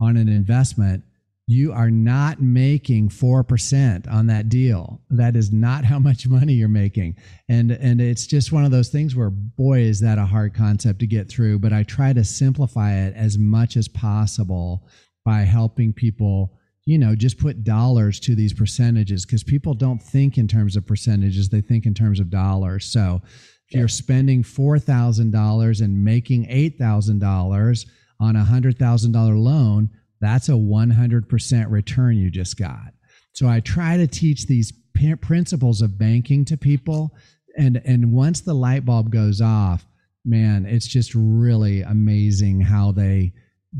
on 0.00 0.16
an 0.16 0.28
investment, 0.28 1.04
you 1.46 1.72
are 1.72 1.90
not 1.90 2.40
making 2.40 3.10
4% 3.10 4.10
on 4.10 4.26
that 4.26 4.48
deal. 4.48 5.00
That 5.10 5.36
is 5.36 5.52
not 5.52 5.84
how 5.84 5.98
much 5.98 6.26
money 6.26 6.54
you're 6.54 6.68
making. 6.68 7.16
And, 7.48 7.70
and 7.70 8.00
it's 8.00 8.26
just 8.26 8.52
one 8.52 8.64
of 8.64 8.72
those 8.72 8.88
things 8.88 9.14
where, 9.14 9.30
boy, 9.30 9.80
is 9.80 10.00
that 10.00 10.18
a 10.18 10.24
hard 10.24 10.54
concept 10.54 10.98
to 11.00 11.06
get 11.06 11.28
through. 11.28 11.60
But 11.60 11.72
I 11.72 11.84
try 11.84 12.12
to 12.14 12.24
simplify 12.24 12.94
it 12.94 13.14
as 13.14 13.38
much 13.38 13.76
as 13.76 13.86
possible 13.86 14.88
by 15.24 15.40
helping 15.42 15.92
people 15.92 16.58
you 16.86 16.98
know, 16.98 17.14
just 17.14 17.38
put 17.38 17.64
dollars 17.64 18.18
to 18.20 18.34
these 18.34 18.54
percentages 18.54 19.26
because 19.26 19.44
people 19.44 19.74
don't 19.74 20.02
think 20.02 20.38
in 20.38 20.48
terms 20.48 20.76
of 20.76 20.86
percentages, 20.86 21.48
they 21.48 21.60
think 21.60 21.84
in 21.84 21.92
terms 21.94 22.20
of 22.20 22.30
dollars. 22.30 22.86
So 22.86 23.20
if 23.24 23.74
yeah. 23.74 23.80
you're 23.80 23.88
spending 23.88 24.42
$4,000 24.42 25.80
and 25.82 26.04
making 26.04 26.46
$8,000 26.46 27.86
on 28.20 28.36
a 28.36 28.44
$100,000 28.44 29.42
loan, 29.42 29.90
that's 30.20 30.48
a 30.48 30.52
100% 30.52 31.70
return 31.70 32.16
you 32.16 32.30
just 32.30 32.56
got. 32.56 32.94
So 33.34 33.46
I 33.48 33.60
try 33.60 33.98
to 33.98 34.06
teach 34.06 34.46
these 34.46 34.72
principles 35.20 35.82
of 35.82 35.98
banking 35.98 36.46
to 36.46 36.56
people 36.56 37.14
and 37.56 37.80
and 37.84 38.12
once 38.12 38.40
the 38.40 38.54
light 38.54 38.84
bulb 38.84 39.10
goes 39.10 39.40
off, 39.40 39.86
man, 40.24 40.66
it's 40.66 40.86
just 40.86 41.14
really 41.14 41.82
amazing 41.82 42.60
how 42.60 42.92
they 42.92 43.32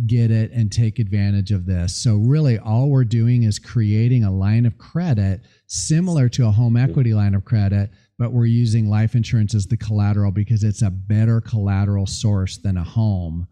get 0.06 0.30
it 0.30 0.50
and 0.52 0.70
take 0.70 0.98
advantage 0.98 1.52
of 1.52 1.64
this. 1.64 1.94
So, 1.94 2.16
really, 2.16 2.58
all 2.58 2.88
we're 2.88 3.04
doing 3.04 3.44
is 3.44 3.58
creating 3.58 4.24
a 4.24 4.30
line 4.30 4.66
of 4.66 4.76
credit 4.78 5.42
similar 5.66 6.28
to 6.30 6.46
a 6.46 6.50
home 6.50 6.76
equity 6.76 7.14
line 7.14 7.34
of 7.34 7.44
credit, 7.44 7.90
but 8.18 8.32
we're 8.32 8.46
using 8.46 8.88
life 8.88 9.14
insurance 9.14 9.54
as 9.54 9.66
the 9.66 9.76
collateral 9.76 10.32
because 10.32 10.64
it's 10.64 10.82
a 10.82 10.90
better 10.90 11.40
collateral 11.40 12.06
source 12.06 12.58
than 12.58 12.76
a 12.76 12.84
home 12.84 13.46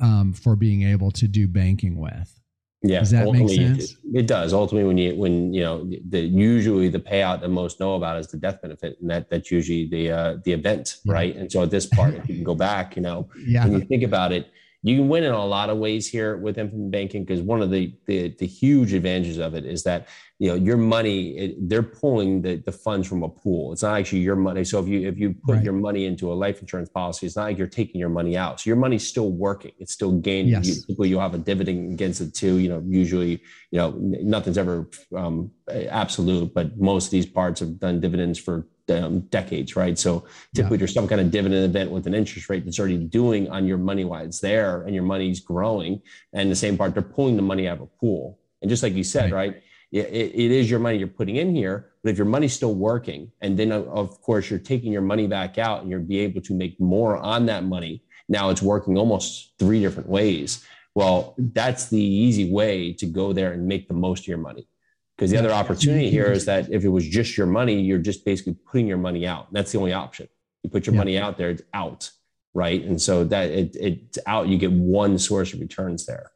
um, 0.00 0.32
for 0.32 0.56
being 0.56 0.82
able 0.82 1.10
to 1.12 1.28
do 1.28 1.46
banking 1.46 1.96
with. 1.96 2.40
Yeah, 2.82 3.00
does 3.00 3.10
that 3.10 3.30
make 3.32 3.48
sense? 3.48 3.92
It, 3.92 4.20
it, 4.20 4.26
does. 4.26 4.52
Ultimately, 4.52 4.86
when 4.86 4.98
you 4.98 5.14
when 5.16 5.52
you 5.52 5.62
know 5.62 5.90
the 6.08 6.20
usually 6.20 6.88
the 6.88 7.00
payout 7.00 7.40
that 7.40 7.48
most 7.48 7.80
know 7.80 7.94
about 7.94 8.18
is 8.18 8.28
the 8.28 8.36
death 8.36 8.60
benefit, 8.60 8.98
and 9.00 9.10
that 9.10 9.30
that's 9.30 9.50
usually 9.50 9.88
the 9.88 10.10
uh, 10.10 10.36
the 10.44 10.52
event, 10.52 10.98
yeah. 11.04 11.12
right? 11.12 11.36
And 11.36 11.50
so 11.50 11.62
at 11.62 11.70
this 11.70 11.86
part, 11.86 12.14
if 12.16 12.28
you 12.28 12.34
can 12.34 12.44
go 12.44 12.54
back, 12.54 12.96
you 12.96 13.02
know, 13.02 13.28
yeah. 13.46 13.64
when 13.64 13.80
you 13.80 13.86
think 13.86 14.02
about 14.02 14.30
it, 14.32 14.50
you 14.86 14.98
can 14.98 15.08
win 15.08 15.24
in 15.24 15.32
a 15.32 15.44
lot 15.44 15.68
of 15.68 15.78
ways 15.78 16.08
here 16.08 16.36
with 16.36 16.58
infinite 16.58 16.92
banking 16.92 17.24
because 17.24 17.42
one 17.42 17.60
of 17.60 17.72
the, 17.72 17.92
the, 18.06 18.28
the 18.38 18.46
huge 18.46 18.92
advantages 18.92 19.38
of 19.38 19.54
it 19.54 19.66
is 19.66 19.82
that 19.82 20.06
you 20.38 20.48
know 20.48 20.54
your 20.54 20.76
money 20.76 21.36
it, 21.36 21.68
they're 21.68 21.82
pulling 21.82 22.40
the, 22.42 22.56
the 22.56 22.70
funds 22.70 23.08
from 23.08 23.24
a 23.24 23.28
pool. 23.28 23.72
It's 23.72 23.82
not 23.82 23.98
actually 23.98 24.20
your 24.20 24.36
money. 24.36 24.62
So 24.62 24.78
if 24.78 24.86
you 24.86 25.08
if 25.08 25.18
you 25.18 25.34
put 25.44 25.56
right. 25.56 25.64
your 25.64 25.72
money 25.72 26.04
into 26.04 26.32
a 26.32 26.34
life 26.34 26.60
insurance 26.60 26.88
policy 26.88 27.26
it's 27.26 27.34
not 27.34 27.44
like 27.44 27.58
you're 27.58 27.66
taking 27.66 27.98
your 27.98 28.10
money 28.10 28.36
out. 28.36 28.60
So 28.60 28.70
your 28.70 28.76
money's 28.76 29.06
still 29.06 29.32
working. 29.32 29.72
It's 29.78 29.92
still 29.92 30.12
gaining. 30.12 30.52
Yes. 30.52 30.84
you, 30.86 31.04
you'll 31.04 31.20
have 31.20 31.34
a 31.34 31.38
dividend 31.38 31.92
against 31.92 32.20
it 32.20 32.32
too. 32.34 32.58
You 32.58 32.68
know 32.68 32.82
usually 32.86 33.42
you 33.72 33.78
know 33.78 33.94
nothing's 33.98 34.58
ever 34.58 34.88
um, 35.16 35.50
absolute 35.68 36.54
but 36.54 36.78
most 36.78 37.06
of 37.06 37.10
these 37.10 37.26
parts 37.26 37.58
have 37.58 37.80
done 37.80 37.98
dividends 37.98 38.38
for 38.38 38.68
um, 38.90 39.20
decades, 39.20 39.76
right? 39.76 39.98
So 39.98 40.26
typically 40.54 40.76
yeah. 40.76 40.78
there's 40.78 40.94
some 40.94 41.08
kind 41.08 41.20
of 41.20 41.30
dividend 41.30 41.64
event 41.64 41.90
with 41.90 42.06
an 42.06 42.14
interest 42.14 42.48
rate 42.48 42.64
that's 42.64 42.78
already 42.78 42.98
doing 42.98 43.50
on 43.50 43.66
your 43.66 43.78
money 43.78 44.04
while 44.04 44.24
it's 44.24 44.40
there 44.40 44.82
and 44.82 44.94
your 44.94 45.04
money's 45.04 45.40
growing. 45.40 46.02
And 46.32 46.50
the 46.50 46.56
same 46.56 46.76
part, 46.76 46.94
they're 46.94 47.02
pulling 47.02 47.36
the 47.36 47.42
money 47.42 47.68
out 47.68 47.78
of 47.78 47.82
a 47.82 47.86
pool. 47.86 48.38
And 48.62 48.68
just 48.68 48.82
like 48.82 48.94
you 48.94 49.04
said, 49.04 49.32
right? 49.32 49.52
right 49.52 49.62
it, 49.92 50.32
it 50.34 50.50
is 50.50 50.70
your 50.70 50.80
money 50.80 50.98
you're 50.98 51.08
putting 51.08 51.36
in 51.36 51.54
here, 51.54 51.92
but 52.02 52.10
if 52.10 52.18
your 52.18 52.26
money's 52.26 52.52
still 52.52 52.74
working, 52.74 53.30
and 53.40 53.58
then 53.58 53.72
of 53.72 54.20
course 54.20 54.50
you're 54.50 54.58
taking 54.58 54.92
your 54.92 55.02
money 55.02 55.26
back 55.26 55.58
out 55.58 55.82
and 55.82 55.90
you'll 55.90 56.00
be 56.00 56.18
able 56.18 56.40
to 56.42 56.54
make 56.54 56.80
more 56.80 57.16
on 57.16 57.46
that 57.46 57.64
money. 57.64 58.02
Now 58.28 58.50
it's 58.50 58.62
working 58.62 58.98
almost 58.98 59.52
three 59.58 59.80
different 59.80 60.08
ways. 60.08 60.64
Well, 60.94 61.34
that's 61.38 61.88
the 61.88 62.00
easy 62.00 62.50
way 62.50 62.92
to 62.94 63.06
go 63.06 63.32
there 63.32 63.52
and 63.52 63.66
make 63.66 63.86
the 63.86 63.94
most 63.94 64.20
of 64.20 64.28
your 64.28 64.38
money. 64.38 64.66
Because 65.16 65.30
the 65.30 65.38
other 65.38 65.52
opportunity 65.52 66.10
here 66.10 66.26
is 66.26 66.44
that 66.44 66.70
if 66.70 66.84
it 66.84 66.90
was 66.90 67.08
just 67.08 67.38
your 67.38 67.46
money, 67.46 67.80
you're 67.80 67.98
just 67.98 68.24
basically 68.24 68.54
putting 68.70 68.86
your 68.86 68.98
money 68.98 69.26
out. 69.26 69.50
That's 69.50 69.72
the 69.72 69.78
only 69.78 69.94
option. 69.94 70.28
You 70.62 70.68
put 70.68 70.86
your 70.86 70.94
yeah. 70.94 71.00
money 71.00 71.18
out 71.18 71.38
there, 71.38 71.50
it's 71.50 71.62
out, 71.72 72.10
right? 72.52 72.82
And 72.82 73.00
so 73.00 73.24
that 73.24 73.50
it, 73.50 73.76
it's 73.76 74.18
out. 74.26 74.48
You 74.48 74.58
get 74.58 74.72
one 74.72 75.18
source 75.18 75.54
of 75.54 75.60
returns 75.60 76.04
there. 76.04 76.32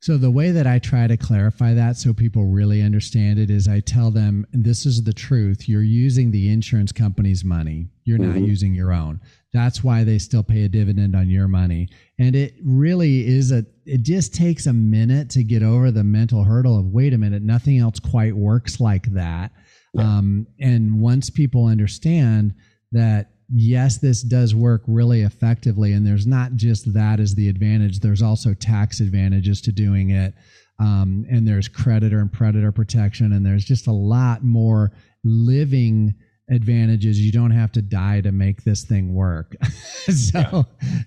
So 0.00 0.16
the 0.16 0.30
way 0.30 0.50
that 0.50 0.66
I 0.66 0.78
try 0.78 1.06
to 1.06 1.16
clarify 1.16 1.74
that 1.74 1.96
so 1.96 2.12
people 2.12 2.44
really 2.44 2.82
understand 2.82 3.38
it 3.38 3.50
is 3.50 3.66
I 3.66 3.80
tell 3.80 4.10
them 4.10 4.46
this 4.52 4.84
is 4.84 5.02
the 5.02 5.14
truth. 5.14 5.68
You're 5.68 5.82
using 5.82 6.30
the 6.30 6.50
insurance 6.50 6.92
company's 6.92 7.44
money. 7.44 7.88
You're 8.04 8.18
mm-hmm. 8.18 8.40
not 8.40 8.48
using 8.48 8.74
your 8.74 8.92
own. 8.92 9.20
That's 9.52 9.82
why 9.82 10.04
they 10.04 10.18
still 10.18 10.42
pay 10.42 10.64
a 10.64 10.68
dividend 10.68 11.14
on 11.14 11.30
your 11.30 11.48
money. 11.48 11.88
And 12.18 12.34
it 12.36 12.54
really 12.62 13.26
is 13.26 13.52
a 13.52 13.64
it 13.86 14.02
just 14.02 14.34
takes 14.34 14.66
a 14.66 14.72
minute 14.72 15.30
to 15.30 15.44
get 15.44 15.62
over 15.62 15.90
the 15.90 16.04
mental 16.04 16.44
hurdle 16.44 16.78
of 16.78 16.86
wait 16.86 17.12
a 17.12 17.18
minute, 17.18 17.42
nothing 17.42 17.78
else 17.78 18.00
quite 18.00 18.36
works 18.36 18.80
like 18.80 19.12
that. 19.12 19.52
Yeah. 19.94 20.02
Um, 20.02 20.46
and 20.60 21.00
once 21.00 21.30
people 21.30 21.66
understand 21.66 22.54
that 22.92 23.30
yes, 23.52 23.98
this 23.98 24.22
does 24.22 24.54
work 24.54 24.82
really 24.86 25.22
effectively. 25.22 25.92
And 25.92 26.06
there's 26.06 26.26
not 26.26 26.54
just 26.54 26.92
that 26.94 27.20
as 27.20 27.34
the 27.34 27.48
advantage, 27.48 28.00
there's 28.00 28.22
also 28.22 28.54
tax 28.54 29.00
advantages 29.00 29.60
to 29.62 29.72
doing 29.72 30.10
it. 30.10 30.34
Um, 30.80 31.24
and 31.30 31.46
there's 31.46 31.68
creditor 31.68 32.18
and 32.18 32.32
predator 32.32 32.72
protection. 32.72 33.32
And 33.32 33.44
there's 33.44 33.64
just 33.64 33.86
a 33.86 33.92
lot 33.92 34.42
more 34.42 34.92
living 35.22 36.14
advantages. 36.48 37.20
You 37.20 37.32
don't 37.32 37.50
have 37.50 37.72
to 37.72 37.82
die 37.82 38.20
to 38.20 38.32
make 38.32 38.64
this 38.64 38.84
thing 38.84 39.14
work. 39.14 39.56
so, 40.08 40.38
yeah. 40.38 40.62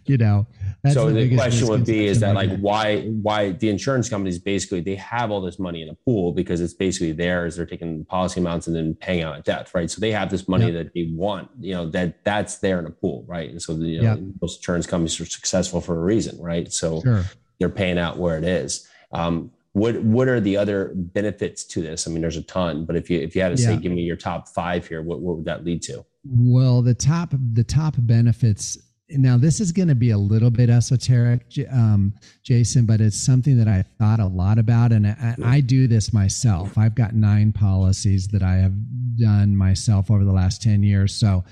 you 0.06 0.18
know, 0.18 0.48
so 0.92 1.10
the, 1.10 1.28
the 1.28 1.36
question 1.36 1.68
would 1.68 1.86
be 1.86 2.06
is 2.06 2.20
that 2.22 2.36
like 2.36 2.58
why 2.60 3.02
why 3.08 3.52
the 3.52 3.70
insurance 3.70 4.10
companies 4.10 4.40
basically 4.40 4.80
they 4.82 4.96
have 4.96 5.32
all 5.32 5.42
this 5.42 5.60
money 5.60 5.82
in 5.82 5.90
a 5.90 5.94
pool 5.94 6.32
because 6.32 6.62
it's 6.62 6.74
basically 6.74 7.12
theirs 7.12 7.56
they're 7.56 7.66
taking 7.66 8.06
policy 8.06 8.40
amounts 8.40 8.68
and 8.68 8.76
then 8.76 8.96
paying 8.96 9.24
out 9.24 9.36
at 9.36 9.44
death 9.44 9.74
right 9.74 9.90
so 9.92 10.00
they 10.00 10.12
have 10.12 10.30
this 10.30 10.48
money 10.48 10.72
yep. 10.72 10.74
that 10.74 10.94
they 10.94 11.10
want 11.14 11.50
you 11.60 11.74
know 11.74 11.90
that 11.90 12.24
that's 12.24 12.60
there 12.60 12.80
in 12.80 12.86
a 12.86 12.92
pool 12.92 13.26
right 13.28 13.50
and 13.50 13.62
so 13.62 13.74
the, 13.74 13.86
you 13.86 14.02
know, 14.02 14.16
yep. 14.16 14.20
most 14.42 14.58
insurance 14.60 14.88
companies 14.88 15.20
are 15.20 15.26
successful 15.26 15.82
for 15.82 15.96
a 15.96 16.04
reason 16.04 16.40
right 16.42 16.72
so 16.72 17.02
sure. 17.02 17.26
they're 17.60 17.70
paying 17.70 17.98
out 17.98 18.18
where 18.18 18.38
it 18.38 18.44
is 18.44 18.88
um, 19.12 19.52
what 19.78 20.02
what 20.02 20.28
are 20.28 20.40
the 20.40 20.58
other 20.58 20.92
benefits 20.96 21.64
to 21.64 21.82
this? 21.82 22.08
I 22.08 22.12
mean, 22.12 22.22
there's 22.22 22.36
a 22.36 22.42
ton, 22.42 22.86
but 22.86 22.96
if 22.96 23.10
you 23.10 23.20
if 23.20 23.36
you 23.36 23.44
had 23.44 23.56
to 23.56 23.58
say, 23.58 23.78
give 23.78 23.92
me 23.92 24.02
your 24.02 24.16
top 24.16 24.48
five 24.50 24.88
here, 24.88 25.04
what, 25.04 25.20
what 25.20 25.38
would 25.38 25.46
that 25.46 25.64
lead 25.64 25.84
to? 25.84 26.04
Well, 26.26 26.82
the 26.82 26.96
top 26.96 27.34
the 27.54 27.64
top 27.64 27.94
benefits. 28.00 28.78
Now, 29.10 29.38
this 29.38 29.62
is 29.62 29.72
going 29.72 29.88
to 29.88 29.96
be 29.96 30.10
a 30.10 30.18
little 30.18 30.50
bit 30.50 30.70
esoteric, 30.70 31.46
um, 31.72 32.14
Jason, 32.44 32.86
but 32.86 33.00
it's 33.00 33.18
something 33.18 33.58
that 33.58 33.68
I 33.70 33.86
thought 33.98 34.20
a 34.20 34.26
lot 34.26 34.60
about, 34.60 34.92
and 34.92 35.08
I, 35.08 35.36
I 35.42 35.62
do 35.62 35.88
this 35.88 36.12
myself. 36.12 36.78
I've 36.78 36.94
got 36.94 37.14
nine 37.14 37.54
policies 37.54 38.28
that 38.30 38.44
I 38.44 38.56
have 38.56 38.74
done 39.16 39.56
myself 39.56 40.12
over 40.12 40.26
the 40.26 40.34
last 40.34 40.62
ten 40.62 40.82
years, 40.84 41.14
so. 41.14 41.46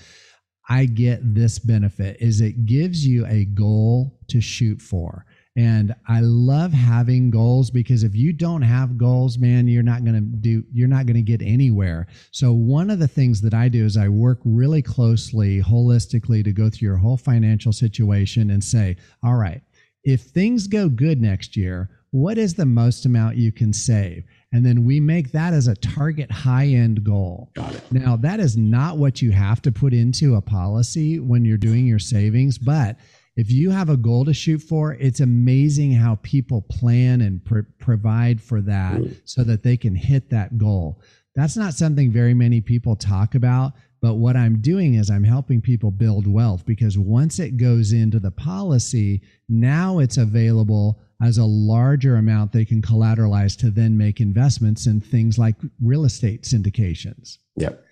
I 0.67 0.85
get 0.85 1.35
this 1.35 1.59
benefit 1.59 2.17
is 2.19 2.41
it 2.41 2.65
gives 2.65 3.05
you 3.05 3.23
a 3.27 3.45
goal 3.45 4.17
to 4.29 4.41
shoot 4.41 4.81
for. 4.81 5.23
And 5.57 5.95
I 6.07 6.19
love 6.19 6.73
having 6.73 7.31
goals 7.31 7.71
because 7.71 8.03
if 8.03 8.13
you 8.13 8.33
don't 8.33 8.61
have 8.61 8.97
goals, 8.97 9.37
man, 9.37 9.69
you're 9.69 9.83
not 9.83 10.03
going 10.03 10.15
to 10.15 10.21
do, 10.21 10.63
you're 10.73 10.89
not 10.89 11.05
going 11.05 11.15
to 11.15 11.21
get 11.21 11.41
anywhere. 11.41 12.07
So, 12.31 12.51
one 12.51 12.89
of 12.89 12.99
the 12.99 13.07
things 13.07 13.39
that 13.41 13.53
I 13.53 13.69
do 13.69 13.85
is 13.85 13.95
I 13.95 14.09
work 14.09 14.39
really 14.43 14.81
closely, 14.81 15.61
holistically 15.61 16.43
to 16.43 16.51
go 16.51 16.69
through 16.69 16.87
your 16.87 16.97
whole 16.97 17.15
financial 17.15 17.71
situation 17.71 18.49
and 18.49 18.61
say, 18.61 18.97
all 19.23 19.35
right, 19.35 19.61
if 20.03 20.21
things 20.21 20.67
go 20.67 20.89
good 20.89 21.21
next 21.21 21.55
year, 21.55 21.89
what 22.11 22.37
is 22.37 22.53
the 22.53 22.65
most 22.65 23.05
amount 23.05 23.37
you 23.37 23.51
can 23.51 23.71
save? 23.71 24.23
And 24.53 24.65
then 24.65 24.85
we 24.85 24.99
make 24.99 25.31
that 25.31 25.53
as 25.53 25.67
a 25.67 25.75
target 25.75 26.31
high 26.31 26.67
end 26.67 27.03
goal. 27.03 27.51
Got 27.55 27.75
it. 27.75 27.91
Now, 27.91 28.15
that 28.17 28.39
is 28.39 28.55
not 28.55 28.97
what 28.97 29.21
you 29.21 29.31
have 29.31 29.61
to 29.63 29.71
put 29.71 29.93
into 29.93 30.35
a 30.35 30.41
policy 30.41 31.19
when 31.19 31.43
you're 31.43 31.57
doing 31.57 31.85
your 31.85 31.99
savings, 31.99 32.57
but 32.57 32.97
if 33.35 33.51
you 33.51 33.69
have 33.69 33.89
a 33.89 33.97
goal 33.97 34.25
to 34.25 34.33
shoot 34.33 34.59
for, 34.59 34.93
it's 34.93 35.19
amazing 35.19 35.91
how 35.91 36.15
people 36.23 36.61
plan 36.61 37.21
and 37.21 37.41
provide 37.79 38.41
for 38.41 38.61
that 38.61 38.95
mm. 38.95 39.17
so 39.25 39.43
that 39.43 39.61
they 39.61 39.75
can 39.75 39.95
hit 39.95 40.29
that 40.29 40.57
goal. 40.57 41.01
That's 41.35 41.57
not 41.57 41.73
something 41.73 42.11
very 42.11 42.33
many 42.33 42.61
people 42.61 42.95
talk 42.95 43.35
about. 43.35 43.73
But 44.01 44.15
what 44.15 44.37
I'm 44.37 44.61
doing 44.61 44.93
is 44.93 45.09
I'm 45.09 45.23
helping 45.23 45.61
people 45.61 45.89
build 45.89 46.27
wealth 46.27 46.65
because 46.65 46.97
once 46.97 47.39
it 47.39 47.57
goes 47.57 47.91
into 47.91 48.19
the 48.19 48.31
policy, 48.31 49.21
now 49.49 49.99
it's 49.99 50.17
available 50.17 50.99
as 51.21 51.37
a 51.37 51.45
larger 51.45 52.17
amount 52.17 52.51
they 52.51 52.65
can 52.65 52.81
collateralize 52.81 53.57
to 53.59 53.71
then 53.71 53.97
make 53.97 54.19
investments 54.19 54.85
in 54.85 55.01
things 55.01 55.37
like 55.37 55.55
real 55.81 56.05
estate 56.05 56.43
syndications. 56.43 57.39
Yep. 57.55 57.83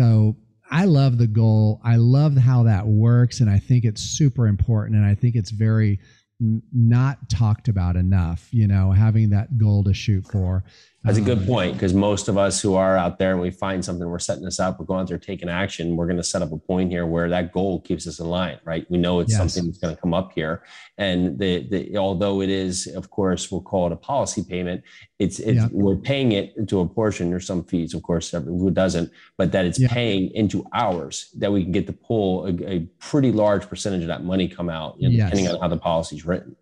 So 0.00 0.36
I 0.70 0.84
love 0.84 1.18
the 1.18 1.26
goal. 1.26 1.80
I 1.82 1.96
love 1.96 2.36
how 2.36 2.64
that 2.64 2.86
works. 2.86 3.40
And 3.40 3.48
I 3.48 3.58
think 3.58 3.84
it's 3.84 4.02
super 4.02 4.46
important. 4.46 4.96
And 4.96 5.06
I 5.06 5.14
think 5.14 5.34
it's 5.34 5.50
very 5.50 5.98
not 6.40 7.28
talked 7.28 7.68
about 7.68 7.96
enough, 7.96 8.48
you 8.52 8.68
know, 8.68 8.92
having 8.92 9.30
that 9.30 9.58
goal 9.58 9.82
to 9.84 9.94
shoot 9.94 10.24
for. 10.30 10.64
That's 11.08 11.18
a 11.18 11.22
good 11.22 11.46
point 11.46 11.72
because 11.72 11.94
most 11.94 12.28
of 12.28 12.36
us 12.36 12.60
who 12.60 12.74
are 12.74 12.94
out 12.96 13.18
there 13.18 13.32
and 13.32 13.40
we 13.40 13.50
find 13.50 13.82
something, 13.82 14.06
we're 14.06 14.18
setting 14.18 14.44
this 14.44 14.60
up, 14.60 14.78
we're 14.78 14.84
going 14.84 15.00
out 15.00 15.08
there 15.08 15.16
taking 15.16 15.48
action. 15.48 15.96
We're 15.96 16.06
going 16.06 16.18
to 16.18 16.22
set 16.22 16.42
up 16.42 16.52
a 16.52 16.58
point 16.58 16.90
here 16.90 17.06
where 17.06 17.30
that 17.30 17.50
goal 17.50 17.80
keeps 17.80 18.06
us 18.06 18.18
in 18.18 18.26
line, 18.26 18.58
right? 18.64 18.84
We 18.90 18.98
know 18.98 19.20
it's 19.20 19.32
yes. 19.32 19.38
something 19.38 19.64
that's 19.66 19.78
going 19.78 19.94
to 19.94 20.00
come 20.00 20.12
up 20.12 20.32
here, 20.34 20.62
and 20.98 21.38
the, 21.38 21.66
the 21.70 21.96
although 21.96 22.42
it 22.42 22.50
is, 22.50 22.86
of 22.88 23.08
course, 23.08 23.50
we'll 23.50 23.62
call 23.62 23.86
it 23.86 23.92
a 23.92 23.96
policy 23.96 24.44
payment. 24.46 24.84
It's, 25.18 25.38
it's 25.38 25.56
yeah. 25.56 25.68
we're 25.72 25.96
paying 25.96 26.32
it 26.32 26.52
into 26.58 26.80
a 26.80 26.86
portion. 26.86 27.30
There's 27.30 27.46
some 27.46 27.64
fees, 27.64 27.94
of 27.94 28.02
course, 28.02 28.30
who 28.30 28.70
doesn't, 28.70 29.10
but 29.38 29.52
that 29.52 29.64
it's 29.64 29.80
yeah. 29.80 29.88
paying 29.88 30.30
into 30.34 30.66
hours 30.74 31.30
that 31.38 31.50
we 31.50 31.62
can 31.62 31.72
get 31.72 31.86
to 31.86 31.92
pull 31.94 32.46
a, 32.46 32.50
a, 32.70 32.80
pretty 33.00 33.32
large 33.32 33.66
percentage 33.66 34.02
of 34.02 34.08
that 34.08 34.24
money 34.24 34.46
come 34.46 34.68
out, 34.68 34.96
you 34.98 35.08
know, 35.08 35.14
yes. 35.14 35.30
depending 35.30 35.52
on 35.54 35.60
how 35.60 35.68
the 35.68 35.78
policy 35.78 36.16
is 36.16 36.26
written. 36.26 36.54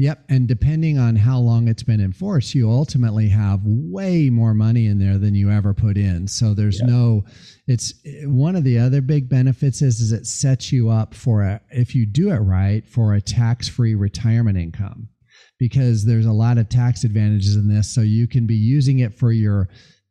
Yep. 0.00 0.24
And 0.30 0.48
depending 0.48 0.96
on 0.96 1.14
how 1.14 1.38
long 1.40 1.68
it's 1.68 1.82
been 1.82 2.00
in 2.00 2.14
force, 2.14 2.54
you 2.54 2.70
ultimately 2.70 3.28
have 3.28 3.60
way 3.66 4.30
more 4.30 4.54
money 4.54 4.86
in 4.86 4.98
there 4.98 5.18
than 5.18 5.34
you 5.34 5.50
ever 5.50 5.74
put 5.74 5.98
in. 5.98 6.26
So 6.26 6.54
there's 6.54 6.80
no, 6.80 7.26
it's 7.66 7.92
one 8.24 8.56
of 8.56 8.64
the 8.64 8.78
other 8.78 9.02
big 9.02 9.28
benefits 9.28 9.82
is, 9.82 10.00
is 10.00 10.12
it 10.12 10.24
sets 10.26 10.72
you 10.72 10.88
up 10.88 11.12
for 11.12 11.42
a, 11.42 11.60
if 11.70 11.94
you 11.94 12.06
do 12.06 12.30
it 12.30 12.38
right, 12.38 12.88
for 12.88 13.12
a 13.12 13.20
tax 13.20 13.68
free 13.68 13.94
retirement 13.94 14.56
income 14.56 15.10
because 15.58 16.06
there's 16.06 16.24
a 16.24 16.32
lot 16.32 16.56
of 16.56 16.70
tax 16.70 17.04
advantages 17.04 17.56
in 17.56 17.68
this. 17.68 17.94
So 17.94 18.00
you 18.00 18.26
can 18.26 18.46
be 18.46 18.56
using 18.56 19.00
it 19.00 19.12
for 19.12 19.32
your 19.32 19.68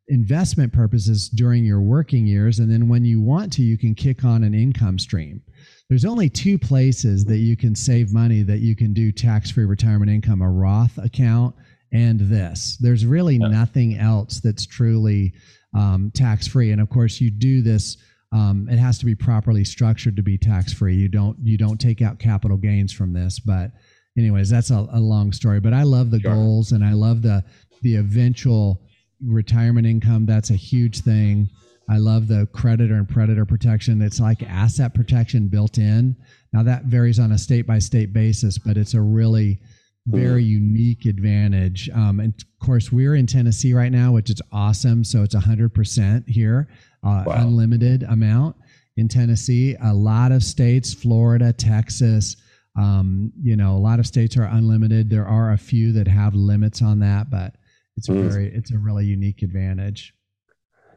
investment 0.08 0.72
purposes 0.72 1.30
during 1.30 1.66
your 1.66 1.82
working 1.82 2.28
years. 2.28 2.60
And 2.60 2.72
then 2.72 2.90
when 2.90 3.06
you 3.06 3.22
want 3.22 3.52
to, 3.54 3.64
you 3.64 3.76
can 3.76 3.96
kick 3.96 4.24
on 4.24 4.44
an 4.44 4.54
income 4.54 5.00
stream. 5.00 5.42
There's 5.90 6.06
only 6.06 6.30
two 6.30 6.60
places 6.60 7.26
that 7.26 7.38
you 7.38 7.58
can 7.58 7.76
save 7.76 8.14
money 8.14 8.44
that 8.44 8.60
you 8.60 8.76
can 8.76 8.94
do 8.94 9.12
tax 9.12 9.50
free 9.50 9.66
retirement 9.66 10.12
income 10.12 10.44
a 10.44 10.50
Roth 10.50 10.98
account 11.00 11.56
and 11.92 12.20
this. 12.20 12.78
There's 12.80 13.08
really 13.08 13.38
yeah. 13.38 13.48
nothing 13.48 13.98
else 13.98 14.40
that's 14.40 14.68
truly 14.68 15.34
um, 15.76 16.12
tax 16.14 16.48
free. 16.48 16.72
And 16.72 16.80
of 16.80 16.90
course, 16.90 17.20
you 17.20 17.32
do 17.32 17.64
this. 17.64 17.98
Um, 18.32 18.68
it 18.70 18.78
has 18.78 19.00
to 19.00 19.06
be 19.06 19.16
properly 19.16 19.64
structured 19.64 20.16
to 20.16 20.22
be 20.22 20.38
tax 20.38 20.72
free. 20.72 20.96
You 20.96 21.08
don't 21.08 21.38
you 21.42 21.58
don't 21.58 21.80
take 21.80 22.04
out 22.04 22.20
capital 22.20 22.58
gains 22.58 22.94
from 22.94 23.12
this. 23.12 23.40
But 23.40 23.72
anyways, 24.16 24.50
that's 24.50 24.70
a, 24.70 24.88
a 24.92 25.00
long 25.00 25.32
story. 25.32 25.60
But 25.60 25.74
I 25.74 25.82
love 25.82 26.12
the 26.12 26.20
sure. 26.20 26.36
goals 26.36 26.72
and 26.72 26.86
I 26.86 26.94
love 26.94 27.24
the 27.24 27.44
the 27.82 27.96
eventual 27.96 28.82
retirement 29.26 29.88
income. 29.88 30.28
That's 30.28 30.52
a 30.52 30.56
huge 30.56 31.02
thing. 31.02 31.50
I 31.90 31.98
love 31.98 32.28
the 32.28 32.48
creditor 32.54 32.96
and 32.96 33.10
predator 33.10 33.46
protection. 33.46 34.02
It's 34.02 34.20
like 34.20 34.44
asset 34.44 34.94
protection 34.94 35.48
built 35.48 35.78
in. 35.78 36.16
Now 36.54 36.64
that 36.64 36.86
varies 36.86 37.20
on 37.20 37.32
a 37.32 37.38
state 37.38 37.66
by 37.66 37.80
state 37.80 38.14
basis, 38.14 38.58
but 38.58 38.78
it's 38.78 38.94
a 38.94 39.02
really 39.02 39.60
very 40.08 40.44
mm-hmm. 40.44 40.66
unique 40.66 41.06
advantage. 41.06 41.90
Um, 41.90 42.20
and 42.20 42.34
of 42.34 42.66
course, 42.66 42.92
we're 42.92 43.16
in 43.16 43.26
Tennessee 43.28 43.74
right 43.74 43.92
now, 43.92 44.12
which 44.12 44.30
is 44.30 44.42
awesome. 44.52 45.04
So 45.04 45.24
it's 45.24 45.36
100% 45.36 46.28
here, 46.28 46.68
uh, 47.04 47.24
wow. 47.26 47.36
unlimited 47.38 48.04
amount 48.04 48.56
in 48.98 49.08
Tennessee. 49.08 49.76
A 49.82 49.94
lot 49.94 50.32
of 50.32 50.44
states, 50.44 50.94
Florida, 50.94 51.54
Texas, 51.54 52.36
um, 52.78 53.32
you 53.42 53.56
know, 53.56 53.76
a 53.76 53.80
lot 53.80 54.00
of 54.00 54.06
states 54.06 54.38
are 54.38 54.44
unlimited. 54.44 55.10
There 55.10 55.28
are 55.28 55.52
a 55.54 55.58
few 55.58 55.92
that 55.94 56.08
have 56.08 56.34
limits 56.36 56.82
on 56.82 57.00
that, 57.00 57.30
but 57.30 57.56
it's 57.98 58.08
mm. 58.08 58.30
very, 58.30 58.54
it's 58.54 58.72
a 58.72 58.78
really 58.78 59.06
unique 59.06 59.42
advantage. 59.42 60.14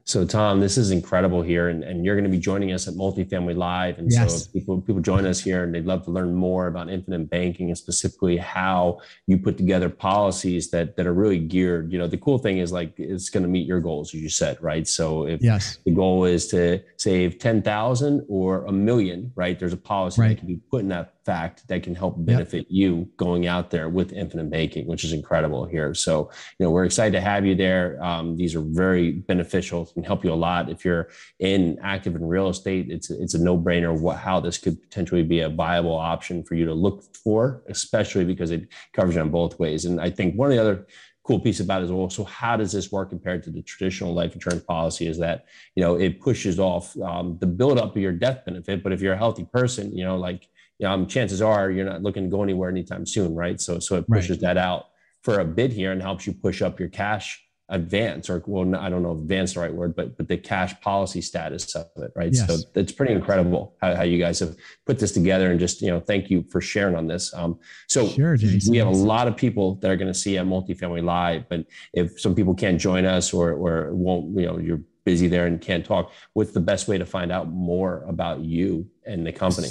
So, 0.04 0.24
Tom, 0.24 0.60
this 0.60 0.76
is 0.76 0.90
incredible 0.90 1.42
here, 1.42 1.68
and, 1.68 1.84
and 1.84 2.04
you're 2.04 2.16
going 2.16 2.24
to 2.24 2.30
be 2.30 2.38
joining 2.38 2.72
us 2.72 2.88
at 2.88 2.94
Multifamily 2.94 3.56
Live. 3.56 3.98
And 3.98 4.10
yes. 4.10 4.44
so, 4.44 4.50
people 4.52 4.80
people 4.80 5.00
join 5.00 5.26
us 5.26 5.40
here, 5.40 5.62
and 5.62 5.74
they'd 5.74 5.86
love 5.86 6.04
to 6.04 6.10
learn 6.10 6.34
more 6.34 6.66
about 6.66 6.90
infinite 6.90 7.30
banking 7.30 7.68
and 7.68 7.78
specifically 7.78 8.36
how 8.36 9.00
you 9.26 9.38
put 9.38 9.56
together 9.56 9.88
policies 9.88 10.70
that 10.70 10.96
that 10.96 11.06
are 11.06 11.14
really 11.14 11.38
geared. 11.38 11.92
You 11.92 11.98
know, 11.98 12.08
the 12.08 12.18
cool 12.18 12.38
thing 12.38 12.58
is 12.58 12.72
like 12.72 12.94
it's 12.98 13.30
going 13.30 13.44
to 13.44 13.48
meet 13.48 13.66
your 13.66 13.80
goals, 13.80 14.12
as 14.14 14.20
you 14.20 14.28
said, 14.28 14.60
right? 14.60 14.88
So, 14.88 15.26
if 15.26 15.40
yes. 15.40 15.78
the 15.84 15.92
goal 15.92 16.24
is 16.24 16.48
to 16.48 16.82
save 16.96 17.38
ten 17.38 17.62
thousand 17.62 18.24
or 18.28 18.64
a 18.66 18.72
million, 18.72 19.32
right? 19.36 19.58
There's 19.58 19.72
a 19.72 19.76
policy 19.76 20.20
right. 20.20 20.28
that 20.30 20.38
can 20.38 20.48
be 20.48 20.60
put 20.70 20.80
in 20.80 20.88
that 20.88 21.21
fact 21.24 21.66
that 21.68 21.82
can 21.82 21.94
help 21.94 22.14
benefit 22.18 22.58
yep. 22.58 22.66
you 22.68 23.08
going 23.16 23.46
out 23.46 23.70
there 23.70 23.88
with 23.88 24.12
infinite 24.12 24.50
banking, 24.50 24.86
which 24.86 25.04
is 25.04 25.12
incredible 25.12 25.64
here. 25.64 25.94
So, 25.94 26.30
you 26.58 26.66
know, 26.66 26.70
we're 26.70 26.84
excited 26.84 27.12
to 27.12 27.20
have 27.20 27.46
you 27.46 27.54
there. 27.54 28.02
Um, 28.02 28.36
these 28.36 28.54
are 28.54 28.60
very 28.60 29.12
beneficial 29.12 29.90
and 29.96 30.06
help 30.06 30.24
you 30.24 30.32
a 30.32 30.34
lot. 30.34 30.70
If 30.70 30.84
you're 30.84 31.10
in 31.38 31.78
active 31.82 32.16
in 32.16 32.26
real 32.26 32.48
estate, 32.48 32.90
it's 32.90 33.10
it's 33.10 33.34
a 33.34 33.42
no 33.42 33.58
brainer 33.58 33.98
what 33.98 34.18
how 34.18 34.40
this 34.40 34.58
could 34.58 34.80
potentially 34.82 35.22
be 35.22 35.40
a 35.40 35.48
viable 35.48 35.96
option 35.96 36.42
for 36.42 36.54
you 36.54 36.66
to 36.66 36.74
look 36.74 37.04
for, 37.16 37.62
especially 37.68 38.24
because 38.24 38.50
it 38.50 38.68
covers 38.92 39.14
you 39.14 39.20
on 39.20 39.30
both 39.30 39.58
ways. 39.58 39.84
And 39.84 40.00
I 40.00 40.10
think 40.10 40.34
one 40.34 40.50
of 40.50 40.56
the 40.56 40.60
other 40.60 40.86
cool 41.24 41.38
piece 41.38 41.60
about 41.60 41.82
it 41.82 41.84
is 41.84 41.90
also 41.90 42.24
how 42.24 42.56
does 42.56 42.72
this 42.72 42.90
work 42.90 43.10
compared 43.10 43.42
to 43.44 43.50
the 43.50 43.62
traditional 43.62 44.12
life 44.12 44.34
insurance 44.34 44.64
policy 44.64 45.06
is 45.06 45.18
that 45.18 45.46
you 45.76 45.82
know 45.82 45.94
it 45.94 46.20
pushes 46.20 46.58
off 46.58 46.98
um, 47.00 47.38
the 47.40 47.46
buildup 47.46 47.94
of 47.94 48.02
your 48.02 48.12
death 48.12 48.44
benefit 48.44 48.82
but 48.82 48.92
if 48.92 49.00
you're 49.00 49.14
a 49.14 49.18
healthy 49.18 49.44
person 49.52 49.96
you 49.96 50.04
know 50.04 50.16
like 50.16 50.48
um, 50.82 51.06
chances 51.06 51.42
are 51.42 51.70
you're 51.70 51.86
not 51.86 52.02
looking 52.02 52.24
to 52.24 52.28
go 52.28 52.42
anywhere 52.42 52.70
anytime 52.70 53.06
soon, 53.06 53.34
right? 53.34 53.60
So 53.60 53.78
so 53.78 53.96
it 53.96 54.06
pushes 54.06 54.30
right. 54.30 54.40
that 54.40 54.56
out 54.58 54.86
for 55.22 55.40
a 55.40 55.44
bit 55.44 55.72
here 55.72 55.92
and 55.92 56.02
helps 56.02 56.26
you 56.26 56.32
push 56.32 56.62
up 56.62 56.80
your 56.80 56.88
cash 56.88 57.42
advance 57.72 58.28
or 58.28 58.42
well 58.46 58.74
i 58.76 58.90
don't 58.90 59.02
know 59.02 59.12
if 59.12 59.18
advance 59.18 59.54
the 59.54 59.60
right 59.60 59.72
word 59.72 59.96
but 59.96 60.16
but 60.18 60.28
the 60.28 60.36
cash 60.36 60.78
policy 60.82 61.22
status 61.22 61.74
of 61.74 61.86
it 61.96 62.12
right 62.14 62.34
yes. 62.34 62.46
so 62.46 62.58
it's 62.74 62.92
pretty 62.92 63.14
incredible 63.14 63.74
how, 63.80 63.94
how, 63.94 64.02
you 64.02 64.18
guys 64.18 64.38
have 64.38 64.54
put 64.84 64.98
this 64.98 65.12
together 65.12 65.50
and 65.50 65.58
just 65.58 65.80
you 65.80 65.88
know 65.88 65.98
thank 65.98 66.28
you 66.28 66.44
for 66.50 66.60
sharing 66.60 66.94
on 66.94 67.06
this 67.06 67.32
um 67.32 67.58
so 67.88 68.06
sure, 68.08 68.36
we 68.68 68.76
have 68.76 68.88
a 68.88 68.90
lot 68.90 69.26
of 69.26 69.36
people 69.36 69.76
that 69.76 69.90
are 69.90 69.96
going 69.96 70.12
to 70.12 70.18
see 70.18 70.36
a 70.36 70.44
multifamily 70.44 71.02
live 71.02 71.48
but 71.48 71.64
if 71.94 72.20
some 72.20 72.34
people 72.34 72.54
can't 72.54 72.78
join 72.78 73.06
us 73.06 73.32
or 73.32 73.52
or 73.52 73.94
won't 73.94 74.38
you 74.38 74.44
know 74.44 74.58
you're 74.58 74.80
busy 75.04 75.26
there 75.26 75.46
and 75.46 75.62
can't 75.62 75.86
talk 75.86 76.12
what's 76.34 76.52
the 76.52 76.60
best 76.60 76.88
way 76.88 76.98
to 76.98 77.06
find 77.06 77.32
out 77.32 77.48
more 77.48 78.04
about 78.06 78.40
you 78.40 78.86
and 79.06 79.26
the 79.26 79.32
company 79.32 79.68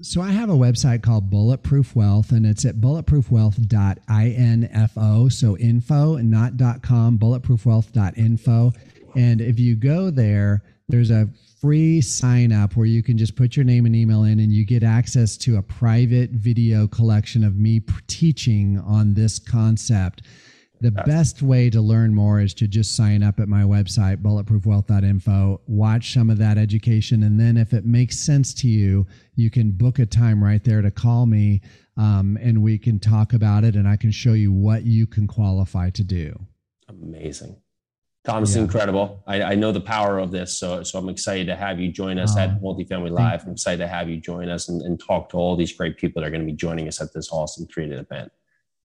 so 0.00 0.20
I 0.20 0.32
have 0.32 0.50
a 0.50 0.54
website 0.54 1.02
called 1.02 1.30
Bulletproof 1.30 1.94
Wealth, 1.94 2.32
and 2.32 2.44
it's 2.44 2.64
at 2.64 2.74
bulletproofwealth.info. 2.76 5.28
So 5.28 5.56
info 5.58 6.16
and 6.16 6.30
not 6.30 6.58
.com, 6.82 7.18
bulletproofwealth.info. 7.18 8.72
And 9.16 9.40
if 9.40 9.60
you 9.60 9.76
go 9.76 10.10
there, 10.10 10.64
there's 10.88 11.10
a 11.10 11.28
free 11.60 12.00
sign 12.00 12.52
up 12.52 12.76
where 12.76 12.86
you 12.86 13.02
can 13.02 13.16
just 13.16 13.36
put 13.36 13.56
your 13.56 13.64
name 13.64 13.86
and 13.86 13.96
email 13.96 14.24
in 14.24 14.40
and 14.40 14.52
you 14.52 14.66
get 14.66 14.82
access 14.82 15.36
to 15.38 15.56
a 15.56 15.62
private 15.62 16.30
video 16.30 16.86
collection 16.86 17.42
of 17.44 17.56
me 17.56 17.80
teaching 18.06 18.78
on 18.80 19.14
this 19.14 19.38
concept 19.38 20.22
the 20.80 20.90
best 20.90 21.40
way 21.40 21.70
to 21.70 21.80
learn 21.80 22.14
more 22.14 22.40
is 22.40 22.52
to 22.54 22.68
just 22.68 22.94
sign 22.94 23.22
up 23.22 23.40
at 23.40 23.48
my 23.48 23.62
website, 23.62 24.16
bulletproofwealth.info, 24.18 25.60
watch 25.66 26.12
some 26.12 26.28
of 26.28 26.38
that 26.38 26.58
education. 26.58 27.22
And 27.22 27.40
then 27.40 27.56
if 27.56 27.72
it 27.72 27.86
makes 27.86 28.18
sense 28.18 28.52
to 28.54 28.68
you, 28.68 29.06
you 29.34 29.50
can 29.50 29.70
book 29.70 29.98
a 29.98 30.06
time 30.06 30.42
right 30.42 30.62
there 30.62 30.82
to 30.82 30.90
call 30.90 31.26
me 31.26 31.62
um, 31.96 32.36
and 32.40 32.62
we 32.62 32.76
can 32.76 32.98
talk 32.98 33.32
about 33.32 33.64
it 33.64 33.76
and 33.76 33.88
I 33.88 33.96
can 33.96 34.10
show 34.10 34.32
you 34.32 34.52
what 34.52 34.84
you 34.84 35.06
can 35.06 35.26
qualify 35.26 35.90
to 35.90 36.04
do. 36.04 36.38
Amazing. 36.88 37.56
Thomas, 38.24 38.56
yeah. 38.56 38.62
incredible. 38.62 39.22
I, 39.26 39.42
I, 39.42 39.54
know 39.54 39.70
the 39.70 39.82
power 39.82 40.18
of 40.18 40.30
this, 40.30 40.56
so 40.56 40.82
so 40.82 40.98
I'm 40.98 41.10
excited 41.10 41.46
to 41.48 41.56
have 41.56 41.78
you 41.78 41.92
join 41.92 42.18
us 42.18 42.36
uh, 42.36 42.40
at 42.40 42.62
Multifamily 42.62 43.10
Live. 43.10 43.44
I'm 43.44 43.52
excited 43.52 43.78
to 43.78 43.88
have 43.88 44.08
you 44.08 44.16
join 44.16 44.48
us 44.48 44.70
and, 44.70 44.80
and 44.80 44.98
talk 44.98 45.28
to 45.30 45.36
all 45.36 45.56
these 45.56 45.72
great 45.72 45.98
people 45.98 46.22
that 46.22 46.26
are 46.26 46.30
going 46.30 46.40
to 46.40 46.50
be 46.50 46.56
joining 46.56 46.88
us 46.88 47.02
at 47.02 47.12
this 47.12 47.30
awesome 47.30 47.66
three-day 47.66 47.96
event. 47.96 48.32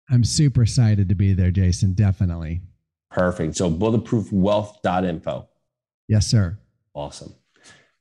I'm 0.10 0.24
super 0.24 0.64
excited 0.64 1.10
to 1.10 1.16
be 1.16 1.34
there, 1.34 1.52
Jason. 1.52 1.94
Definitely. 1.94 2.62
Perfect. 3.12 3.56
So 3.56 3.70
bulletproofwealth.info. 3.70 5.48
Yes, 6.08 6.28
sir. 6.28 6.58
Awesome. 6.94 7.34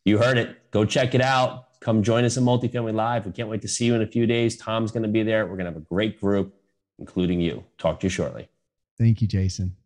You 0.05 0.19
heard 0.19 0.39
it. 0.39 0.71
Go 0.71 0.85
check 0.85 1.15
it 1.15 1.21
out. 1.21 1.81
Come 1.81 2.03
join 2.03 2.25
us 2.25 2.37
at 2.37 2.43
Multifamily 2.43 2.95
Live. 2.95 3.27
We 3.27 3.33
can't 3.33 3.49
wait 3.49 3.63
to 3.63 3.69
see 3.69 3.87
you 3.87 3.95
in 3.95 4.03
a 4.03 4.07
few 4.07 4.27
days. 4.27 4.57
Tom's 4.57 4.91
going 4.93 5.03
to 5.03 5.09
be 5.09 5.23
there. 5.23 5.47
We're 5.47 5.57
going 5.57 5.67
to 5.67 5.73
have 5.73 5.77
a 5.77 5.85
great 5.85 6.21
group, 6.21 6.55
including 6.99 7.41
you. 7.41 7.65
Talk 7.79 8.01
to 8.01 8.07
you 8.07 8.11
shortly. 8.11 8.49
Thank 8.99 9.21
you, 9.21 9.29
Jason. 9.29 9.77